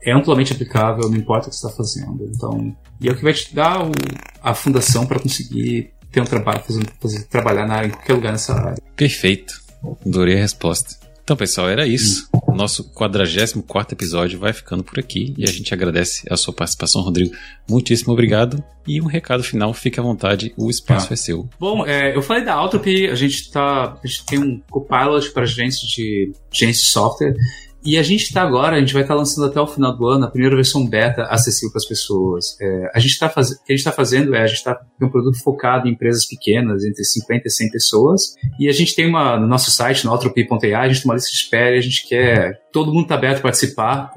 [0.05, 2.29] é amplamente aplicável, não importa o que você está fazendo.
[2.33, 3.91] Então, e é o que vai te dar o,
[4.41, 8.31] a fundação para conseguir ter um trabalho, fazer, fazer, trabalhar na área, em qualquer lugar
[8.31, 8.81] nessa área.
[8.95, 9.59] Perfeito.
[10.05, 11.05] Adorei a resposta.
[11.25, 12.29] Então, pessoal, era isso.
[12.47, 17.01] O nosso 44 episódio vai ficando por aqui e a gente agradece a sua participação,
[17.01, 17.35] Rodrigo.
[17.67, 18.63] Muitíssimo obrigado.
[18.87, 21.13] E um recado final, fique à vontade, o espaço ah.
[21.13, 21.49] é seu.
[21.59, 23.97] Bom, é, eu falei da Autopy, a gente tá.
[24.03, 27.33] A gente tem um copilot para gente de gente de software.
[27.85, 30.07] E a gente está agora, a gente vai estar tá lançando até o final do
[30.07, 32.57] ano a primeira versão beta acessível para as pessoas.
[32.59, 33.51] É, a gente está faz...
[33.51, 36.25] O que a gente está fazendo é, a gente está um produto focado em empresas
[36.25, 40.11] pequenas, entre 50 e 100 pessoas, e a gente tem uma, no nosso site, no
[40.11, 43.15] Autopi.ai, a gente tem uma lista de espera e a gente quer, todo mundo está
[43.15, 44.11] aberto a participar,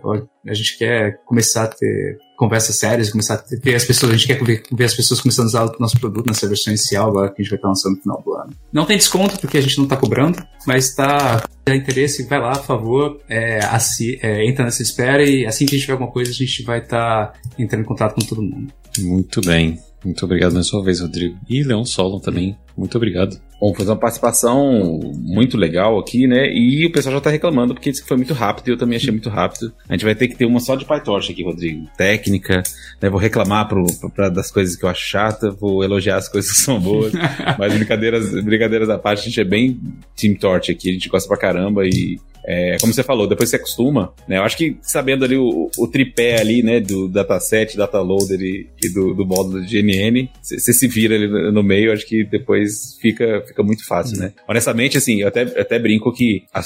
[0.45, 4.27] a gente quer começar a ter conversas sérias, começar a ver as pessoas, a gente
[4.27, 7.41] quer ver, as pessoas começando a usar o nosso produto nessa versão inicial agora que
[7.41, 8.53] a gente vai estar lançando no final do ano.
[8.73, 12.59] Não tem desconto porque a gente não está cobrando, mas está tem interesse, vai lá,
[12.59, 16.11] por favor, é, assim, é, entra nessa espera e assim que a gente tiver alguma
[16.11, 18.73] coisa, a gente vai estar tá entrando em contato com todo mundo.
[18.99, 19.79] Muito bem.
[20.05, 21.37] Muito obrigado mais uma vez, Rodrigo.
[21.49, 22.57] E Leon Solon também.
[22.77, 23.37] Muito obrigado.
[23.61, 26.49] Bom, foi uma participação muito legal aqui, né?
[26.53, 28.97] E o pessoal já tá reclamando porque disse que foi muito rápido e eu também
[28.97, 29.73] achei muito rápido.
[29.89, 31.89] A gente vai ter que ter uma só de PyTorch aqui, Rodrigo.
[31.97, 32.63] Técnica,
[33.03, 33.11] né?
[33.11, 33.85] Vou reclamar pro,
[34.15, 37.13] pra, das coisas que eu acho chata, vou elogiar as coisas que são boas.
[37.59, 39.81] mas brincadeiras, brincadeiras à parte, a gente é bem
[40.15, 42.21] Team Torch aqui, a gente gosta pra caramba e
[42.51, 44.39] é, como você falou, depois você acostuma, né?
[44.39, 48.89] Eu acho que sabendo ali o, o tripé ali, né, do dataset, dataloader e, e
[48.89, 53.45] do, do módulo de GNN, você se vira ali no meio, acho que depois fica,
[53.47, 54.23] fica muito fácil, uhum.
[54.23, 54.33] né?
[54.49, 56.61] Honestamente, assim, eu até, até brinco que a,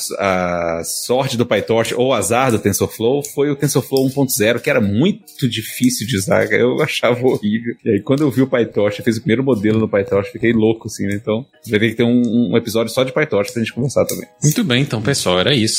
[0.79, 4.81] a sorte do PyTorch ou o azar do TensorFlow foi o TensorFlow 1.0, que era
[4.81, 7.75] muito difícil de usar, eu achava horrível.
[7.85, 10.53] E aí, quando eu vi o PyTorch, eu fiz o primeiro modelo no PyTorch, fiquei
[10.53, 11.15] louco, assim, né?
[11.21, 14.29] Então, vai ter que ter um, um episódio só de PyTorch pra gente conversar também.
[14.41, 15.72] Muito bem, então, pessoal, era isso.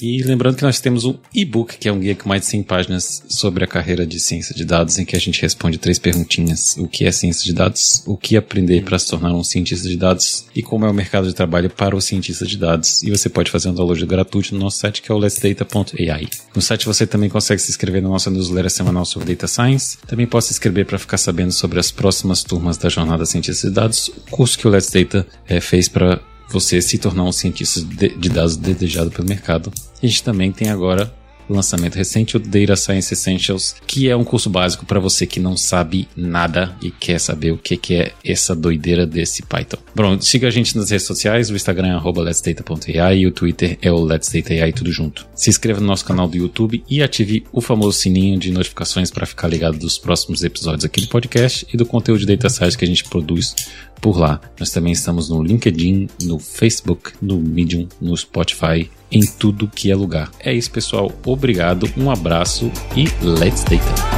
[0.00, 2.62] E lembrando que nós temos um e-book, que é um guia com mais de 100
[2.62, 6.76] páginas sobre a carreira de ciência de dados, em que a gente responde três perguntinhas:
[6.76, 9.96] o que é ciência de dados, o que aprender para se tornar um cientista de
[9.96, 13.02] dados e como é o mercado de trabalho para o cientista de dados.
[13.02, 16.28] E você pode fazer um download gratuito no nosso site, que é o letsdata.ai.
[16.54, 19.98] No site você também consegue se inscrever na nossa newsletter semanal sobre Data Science.
[20.06, 23.74] Também pode se inscrever para ficar sabendo sobre as próximas turmas da Jornada Cientista de
[23.74, 26.20] Dados, o curso que o Let's Data é, fez para
[26.50, 29.72] você se tornar um cientista de, dados desejado pelo mercado.
[30.02, 31.12] A gente também tem agora
[31.48, 35.56] lançamento recente, o Data Science Essentials, que é um curso básico para você que não
[35.56, 39.78] sabe nada e quer saber o que, que é essa doideira desse Python.
[39.94, 43.90] Bom, siga a gente nas redes sociais, o Instagram é letsdata.ai e o Twitter é
[43.90, 45.26] o letsdata.ai, tudo junto.
[45.34, 49.26] Se inscreva no nosso canal do YouTube e ative o famoso sininho de notificações para
[49.26, 52.84] ficar ligado dos próximos episódios aqui do podcast e do conteúdo de Data Science que
[52.84, 53.54] a gente produz
[54.00, 54.40] por lá.
[54.58, 59.94] Nós também estamos no LinkedIn, no Facebook, no Medium, no Spotify, em tudo que é
[59.94, 60.30] lugar.
[60.40, 61.12] É isso, pessoal.
[61.24, 64.17] Obrigado, um abraço e let's data.